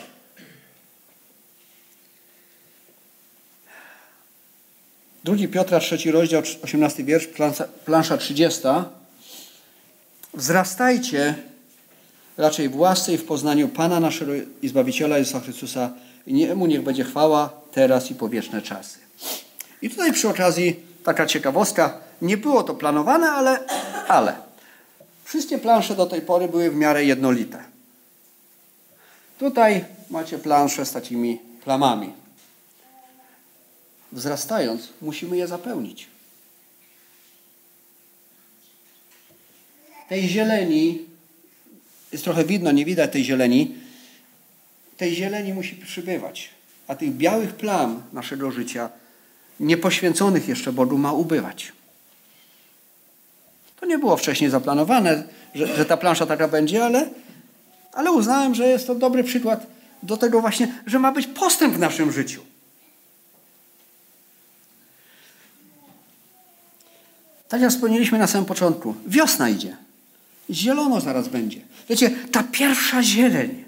[5.23, 8.61] Drugi Piotra, trzeci rozdział, 18 wiersz, plansza, plansza 30.
[10.33, 11.35] Wzrastajcie
[12.37, 14.31] raczej w łasce i w poznaniu Pana naszego
[14.61, 15.93] i Zbawiciela Jezusa Chrystusa
[16.27, 18.99] i Niemu niech będzie chwała teraz i po wieczne czasy.
[19.81, 23.59] I tutaj przy okazji taka ciekawostka, nie było to planowane, ale,
[24.07, 24.35] ale
[25.23, 27.72] wszystkie plansze do tej pory były w miarę jednolite.
[29.43, 32.13] Tutaj macie plansze z takimi plamami.
[34.11, 36.07] Wzrastając, musimy je zapełnić.
[40.09, 40.99] Tej zieleni,
[42.11, 43.75] jest trochę widno, nie widać tej zieleni,
[44.97, 46.49] tej zieleni musi przybywać,
[46.87, 48.89] a tych białych plam naszego życia,
[49.59, 51.71] niepoświęconych jeszcze Bogu, ma ubywać.
[53.79, 55.23] To nie było wcześniej zaplanowane,
[55.55, 57.09] że, że ta plansza taka będzie, ale,
[57.93, 59.67] ale uznałem, że jest to dobry przykład
[60.03, 62.41] do tego właśnie, że ma być postęp w naszym życiu.
[67.49, 69.77] Tak jak wspomnieliśmy na samym początku, wiosna idzie.
[70.49, 71.61] Zielono zaraz będzie.
[71.89, 73.63] Wiecie, ta pierwsza zieleń,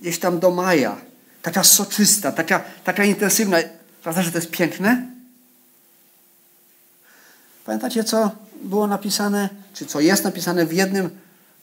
[0.00, 0.96] gdzieś tam do maja,
[1.42, 3.58] taka soczysta, taka, taka intensywna,
[4.02, 5.06] prawda, że to jest piękne?
[7.64, 8.30] Pamiętacie, co
[8.62, 11.10] było napisane, czy co jest napisane w jednym,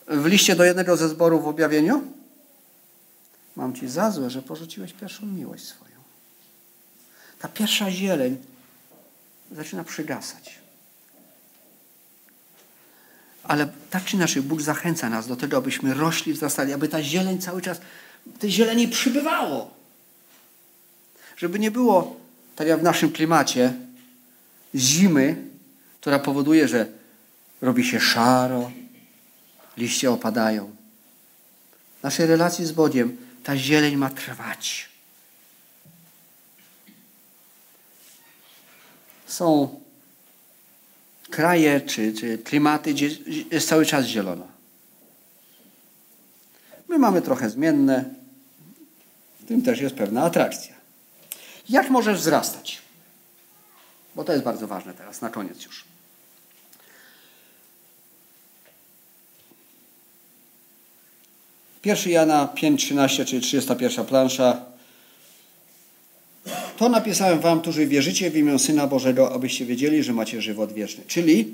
[0.07, 2.03] w liście do jednego ze zborów w objawieniu?
[3.55, 5.95] Mam ci za złe, że porzuciłeś pierwszą miłość swoją.
[7.39, 8.37] Ta pierwsza zieleń
[9.51, 10.59] zaczyna przygasać.
[13.43, 17.41] Ale tak czy inaczej Bóg zachęca nas do tego, abyśmy rośli, wzrastali, aby ta zieleń
[17.41, 17.81] cały czas,
[18.39, 19.71] tej zieleni przybywało.
[21.37, 22.19] Żeby nie było,
[22.55, 23.73] tak jak w naszym klimacie,
[24.75, 25.47] zimy,
[26.01, 26.85] która powoduje, że
[27.61, 28.71] robi się szaro,
[29.77, 30.75] liście opadają.
[31.99, 34.89] W naszej relacji z Bogiem ta zieleń ma trwać.
[39.27, 39.79] Są
[41.29, 43.09] kraje czy, czy klimaty, gdzie
[43.51, 44.47] jest cały czas zielono.
[46.89, 48.05] My mamy trochę zmienne,
[49.39, 50.75] w tym też jest pewna atrakcja.
[51.69, 52.81] Jak możesz wzrastać?
[54.15, 55.92] Bo to jest bardzo ważne teraz, na koniec już.
[61.83, 64.61] Pierwszy Jana 5,13, czyli 31 plansza.
[66.77, 71.03] To napisałem wam, którzy wierzycie w imię Syna Bożego, abyście wiedzieli, że macie żywot wieczny.
[71.07, 71.53] Czyli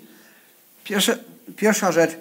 [0.84, 1.16] pierwsza,
[1.56, 2.12] pierwsza rzecz,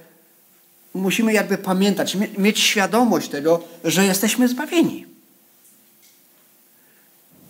[0.95, 5.07] musimy jakby pamiętać, mieć świadomość tego, że jesteśmy zbawieni.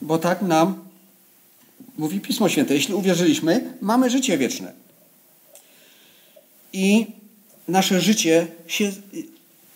[0.03, 0.85] Bo tak nam
[1.99, 2.75] mówi Pismo Święte.
[2.75, 4.73] Jeśli uwierzyliśmy, mamy życie wieczne.
[6.73, 7.07] I
[7.69, 8.93] nasze życie się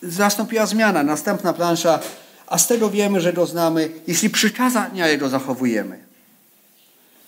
[0.03, 1.03] zastąpiła zmiana.
[1.03, 1.99] Następna plansza
[2.53, 5.99] a z tego wiemy, że go znamy, jeśli przykazania Jego zachowujemy.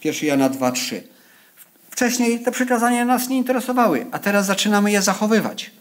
[0.04, 1.02] 1 Jana 2,3.
[1.92, 5.72] Wcześniej te przykazania nas nie interesowały, a teraz zaczynamy je zachowywać.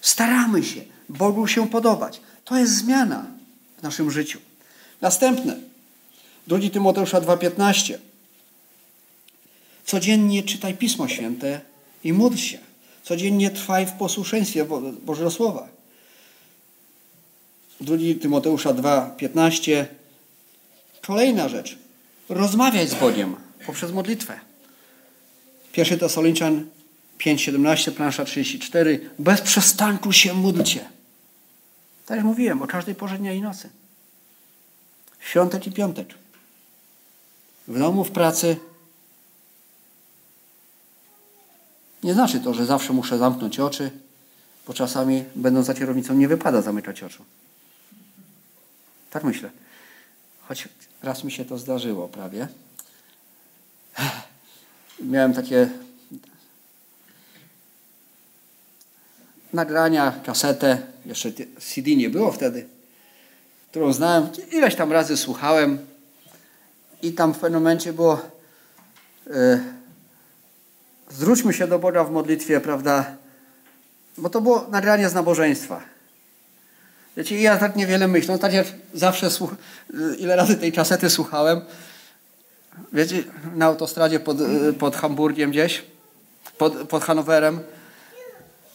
[0.00, 2.20] Staramy się Bogu się podobać.
[2.44, 3.24] To jest zmiana
[3.78, 4.38] w naszym życiu.
[5.00, 5.56] Następne.
[6.46, 7.98] 2 Tymoteusza 2,15.
[9.84, 11.60] Codziennie czytaj Pismo Święte
[12.04, 12.58] i módl się.
[13.02, 14.66] Codziennie trwaj w posłuszeństwie
[15.04, 15.75] Bożego Słowa.
[17.80, 19.86] 2 Tymoteusza 2:15.
[21.06, 21.78] Kolejna rzecz.
[22.28, 24.40] Rozmawiać z Bogiem poprzez modlitwę.
[25.76, 26.66] 1 Tesaloniczan
[27.18, 29.10] 5:17, plansza 34.
[29.18, 30.88] Bez przestanku się módlcie.
[32.06, 33.70] Tak jak mówiłem, o każdej porze dnia i nocy.
[35.20, 36.14] Świątek i piątek.
[37.68, 38.56] W domu, w pracy.
[42.02, 43.90] Nie znaczy to, że zawsze muszę zamknąć oczy,
[44.66, 47.24] bo czasami, będąc za kierownicą, nie wypada zamykać oczu.
[49.10, 49.50] Tak myślę.
[50.48, 50.68] Choć
[51.02, 52.48] raz mi się to zdarzyło prawie.
[55.00, 55.70] Miałem takie
[59.52, 62.66] nagrania, kasetę, jeszcze CD nie było wtedy,
[63.70, 65.78] którą znałem, ileś tam razy słuchałem
[67.02, 68.20] i tam w pewnym momencie było
[69.26, 69.60] yy,
[71.10, 73.16] zwróćmy się do Boga w modlitwie, prawda,
[74.18, 75.95] bo to było nagranie z nabożeństwa.
[77.16, 78.38] Wiecie, ja tak niewiele myślę.
[78.38, 79.28] Tak jak zawsze,
[80.18, 81.60] ile razy tej kasety słuchałem.
[82.92, 84.36] Wiecie, na autostradzie pod,
[84.78, 85.84] pod Hamburgiem gdzieś,
[86.58, 87.60] pod, pod Hanowerem.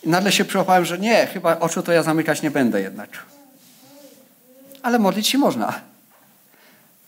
[0.06, 3.10] Nagle się przyłapałem, że nie, chyba oczu to ja zamykać nie będę jednak.
[4.82, 5.82] Ale modlić się można.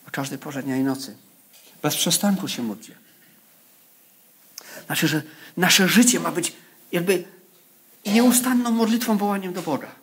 [0.07, 1.15] O każdej porze dnia i nocy.
[1.81, 2.95] Bez przestanku się modlcie.
[4.85, 5.21] Znaczy, że
[5.57, 6.53] nasze życie ma być
[6.91, 7.23] jakby
[8.05, 10.02] nieustanną modlitwą, wołaniem do Boga.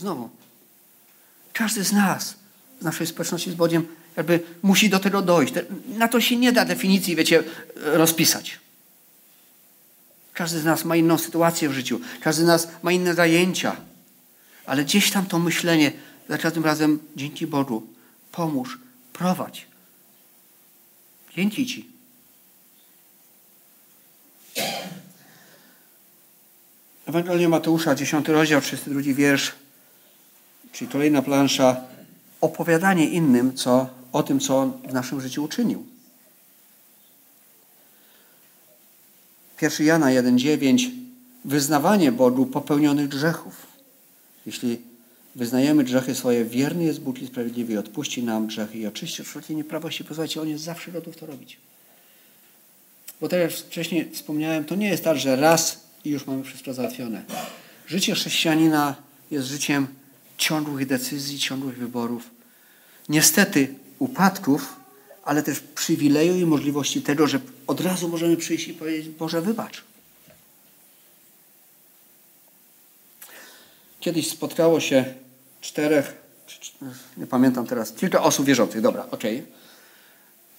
[0.00, 0.30] Znowu,
[1.52, 2.34] każdy z nas,
[2.80, 3.86] z naszej społeczności z Bogiem,
[4.16, 5.54] jakby musi do tego dojść.
[5.88, 7.42] Na to się nie da definicji, wiecie,
[7.76, 8.58] rozpisać.
[10.32, 13.76] Każdy z nas ma inną sytuację w życiu, każdy z nas ma inne zajęcia,
[14.66, 15.92] ale gdzieś tam to myślenie,
[16.28, 17.86] za każdym razem dzięki Bogu,
[18.32, 18.78] pomóż,
[19.12, 19.66] prowadź.
[21.36, 21.88] Dzięki Ci.
[27.06, 29.52] Ewangelia Mateusza, 10 rozdział, 32 wiersz,
[30.72, 31.76] czyli kolejna plansza,
[32.40, 35.86] opowiadanie innym co, o tym, co On w naszym życiu uczynił.
[39.62, 40.90] 1 Jana 1,9
[41.44, 43.66] Wyznawanie Bogu popełnionych grzechów.
[44.46, 44.78] Jeśli
[45.34, 50.04] wyznajemy grzechy swoje, wierny jest Bóg i sprawiedliwy odpuści nam grzechy i oczyści wszelkie nieprawości.
[50.04, 51.56] Posłuchajcie, On jest zawsze gotów to robić.
[53.20, 56.74] Bo tak jak wcześniej wspomniałem, to nie jest tak, że raz i już mamy wszystko
[56.74, 57.22] załatwione.
[57.86, 58.94] Życie chrześcijanina
[59.30, 59.86] jest życiem
[60.40, 62.30] ciągłych decyzji, ciągłych wyborów.
[63.08, 64.76] Niestety upadków,
[65.24, 69.82] ale też przywileju i możliwości tego, że od razu możemy przyjść i powiedzieć, Boże, wybacz.
[74.00, 75.04] Kiedyś spotkało się
[75.60, 76.16] czterech,
[77.16, 79.38] nie pamiętam teraz, kilka osób wierzących, dobra, okej.
[79.38, 79.52] Okay.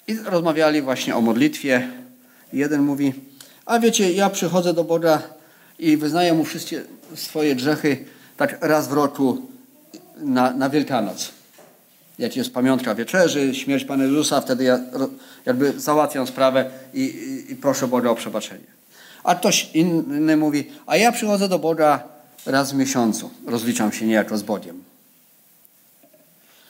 [0.08, 1.92] I rozmawiali właśnie o modlitwie.
[2.54, 3.14] Jeden mówi,
[3.66, 5.22] a wiecie, ja przychodzę do Boga
[5.80, 6.84] i wyznaję Mu wszystkie
[7.16, 8.06] swoje grzechy
[8.38, 9.51] tak raz w roku
[10.22, 11.32] na, na Wielkanoc.
[12.20, 14.80] Jak jest pamiątka wieczerzy, śmierć Pana Jezusa, wtedy ja
[15.46, 18.66] jakby załatwiam sprawę i, i, i proszę Boga o przebaczenie.
[19.24, 22.04] A ktoś inny mówi, a ja przychodzę do Boga
[22.46, 23.30] raz w miesiącu.
[23.46, 24.84] Rozliczam się niejako z Bogiem.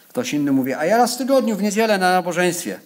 [0.09, 2.79] Ktoś inny mówi, a ja raz w tygodniu, w niedzielę na nabożeństwie.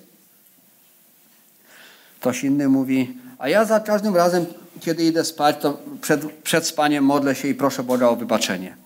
[2.20, 4.45] Ktoś inny mówi, a ja za każdym razem,
[4.80, 8.85] kiedy idę spać, to przed, przed spaniem modlę się i proszę Boga o wybaczenie.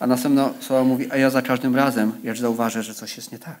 [0.00, 3.38] A następna osoba mówi, a ja za każdym razem, jak zauważę, że coś jest nie
[3.38, 3.58] tak.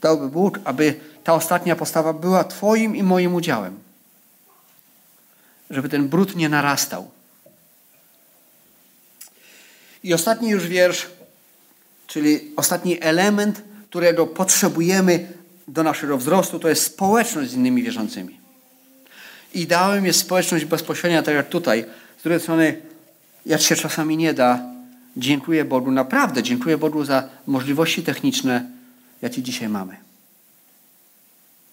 [0.00, 3.78] Dałby Bóg, aby ta ostatnia postawa była Twoim i moim udziałem.
[5.70, 7.10] Żeby ten brud nie narastał.
[10.02, 11.06] I ostatni już wiersz,
[12.06, 15.32] czyli ostatni element, którego potrzebujemy
[15.68, 18.40] do naszego wzrostu, to jest społeczność z innymi wierzącymi.
[19.54, 21.84] Ideałem jest społeczność bezpośrednia, tak jak tutaj.
[22.18, 22.87] Z drugiej strony,
[23.48, 24.60] jak się czasami nie da,
[25.16, 28.70] dziękuję Bogu, naprawdę dziękuję Bogu za możliwości techniczne,
[29.22, 29.96] jakie dzisiaj mamy.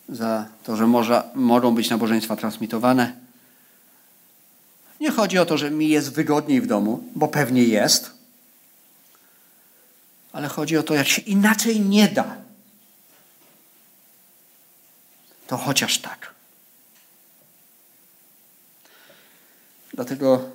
[0.10, 3.14] Za to, że może, mogą być nabożeństwa transmitowane.
[5.00, 8.12] Nie chodzi o to, że mi jest wygodniej w domu, bo pewnie jest,
[10.34, 12.46] ale chodzi o to, jak się inaczej nie da
[15.48, 16.34] to chociaż tak.
[19.94, 20.50] Dlatego,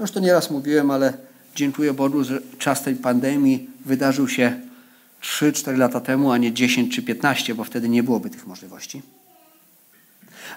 [0.00, 1.12] już to nieraz mówiłem, ale
[1.54, 4.60] dziękuję Bogu, że czas tej pandemii wydarzył się
[5.22, 9.02] 3-4 lata temu, a nie 10 czy 15, bo wtedy nie byłoby tych możliwości.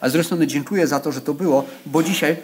[0.02, 2.38] A z drugiej strony dziękuję za to, że to było, bo dzisiaj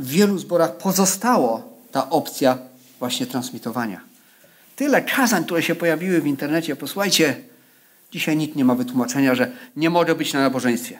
[0.00, 2.58] w wielu zborach pozostało ta opcja
[2.98, 4.00] właśnie transmitowania.
[4.76, 7.36] Tyle kazań, które się pojawiły w internecie, posłuchajcie,
[8.12, 10.98] Dzisiaj nikt nie ma wytłumaczenia, że nie może być na nabożeństwie.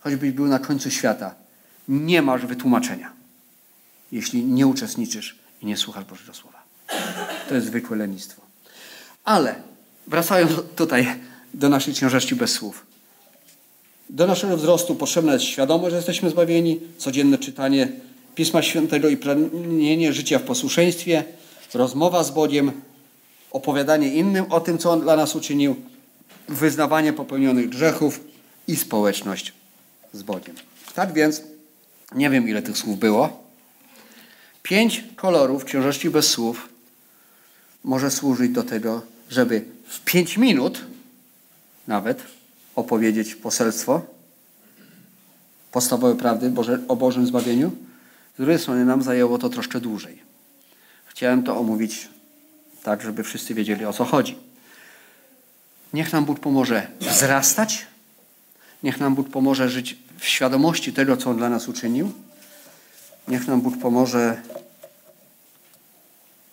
[0.00, 1.34] Choćbyś był na końcu świata,
[1.88, 3.12] nie masz wytłumaczenia,
[4.12, 6.62] jeśli nie uczestniczysz i nie słuchasz Bożego Słowa.
[7.48, 8.42] To jest zwykłe lenistwo.
[9.24, 9.54] Ale
[10.06, 11.06] wracając tutaj
[11.54, 12.86] do naszej książeczki bez słów.
[14.10, 17.88] Do naszego wzrostu potrzebna jest świadomość, że jesteśmy zbawieni, codzienne czytanie
[18.34, 21.24] Pisma Świętego i pragnienie życia w posłuszeństwie,
[21.74, 22.72] rozmowa z Bogiem,
[23.50, 25.76] opowiadanie innym o tym, co On dla nas uczynił,
[26.48, 28.20] wyznawanie popełnionych grzechów
[28.68, 29.52] i społeczność
[30.12, 30.56] z Bogiem.
[30.94, 31.42] Tak więc,
[32.14, 33.41] nie wiem ile tych słów było.
[34.62, 36.68] Pięć kolorów książeczki bez słów
[37.84, 40.84] może służyć do tego, żeby w pięć minut
[41.86, 42.22] nawet
[42.74, 44.02] opowiedzieć poselstwo,
[45.72, 47.70] podstawowe prawdy Boże, o Bożym zbawieniu.
[48.34, 50.22] Z drugiej strony nam zajęło to troszkę dłużej.
[51.06, 52.08] Chciałem to omówić
[52.82, 54.36] tak żeby wszyscy wiedzieli o co chodzi.
[55.92, 57.86] Niech nam Bóg pomoże wzrastać,
[58.82, 62.12] niech nam Bóg pomoże żyć w świadomości tego, co On dla nas uczynił.
[63.28, 64.42] Niech nam Bóg pomoże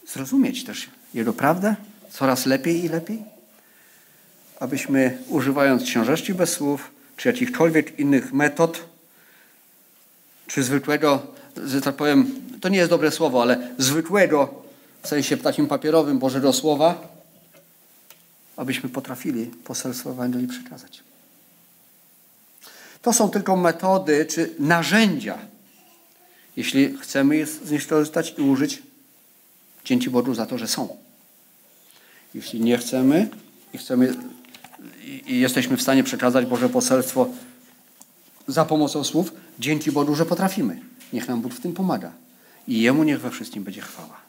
[0.08, 1.76] zrozumieć też Jego prawdę
[2.12, 3.24] coraz lepiej i lepiej,
[4.60, 8.86] abyśmy używając książeczki bez słów, czy jakichkolwiek innych metod,
[10.48, 11.28] czy zwykłego,
[11.66, 14.54] że tak powiem, to nie jest dobre słowo, ale zwykłego,
[15.04, 17.08] w sensie takim papierowym Bożego Słowa,
[18.58, 21.04] abyśmy potrafili poselstwo Ewangelii przekazać.
[23.02, 25.38] To są tylko metody czy narzędzia,
[26.60, 28.84] jeśli chcemy z nich korzystać i użyć,
[29.86, 30.98] dzięki Bogu za to, że są.
[32.34, 33.30] Jeśli nie chcemy
[33.74, 34.16] i chcemy
[35.28, 37.30] i jesteśmy w stanie przekazać Boże poselstwo
[38.48, 40.82] za pomocą słów, dzięki Bogu, że potrafimy.
[41.14, 42.12] Niech nam Bóg w tym pomaga.
[42.68, 44.29] I Jemu niech we wszystkim będzie chwała.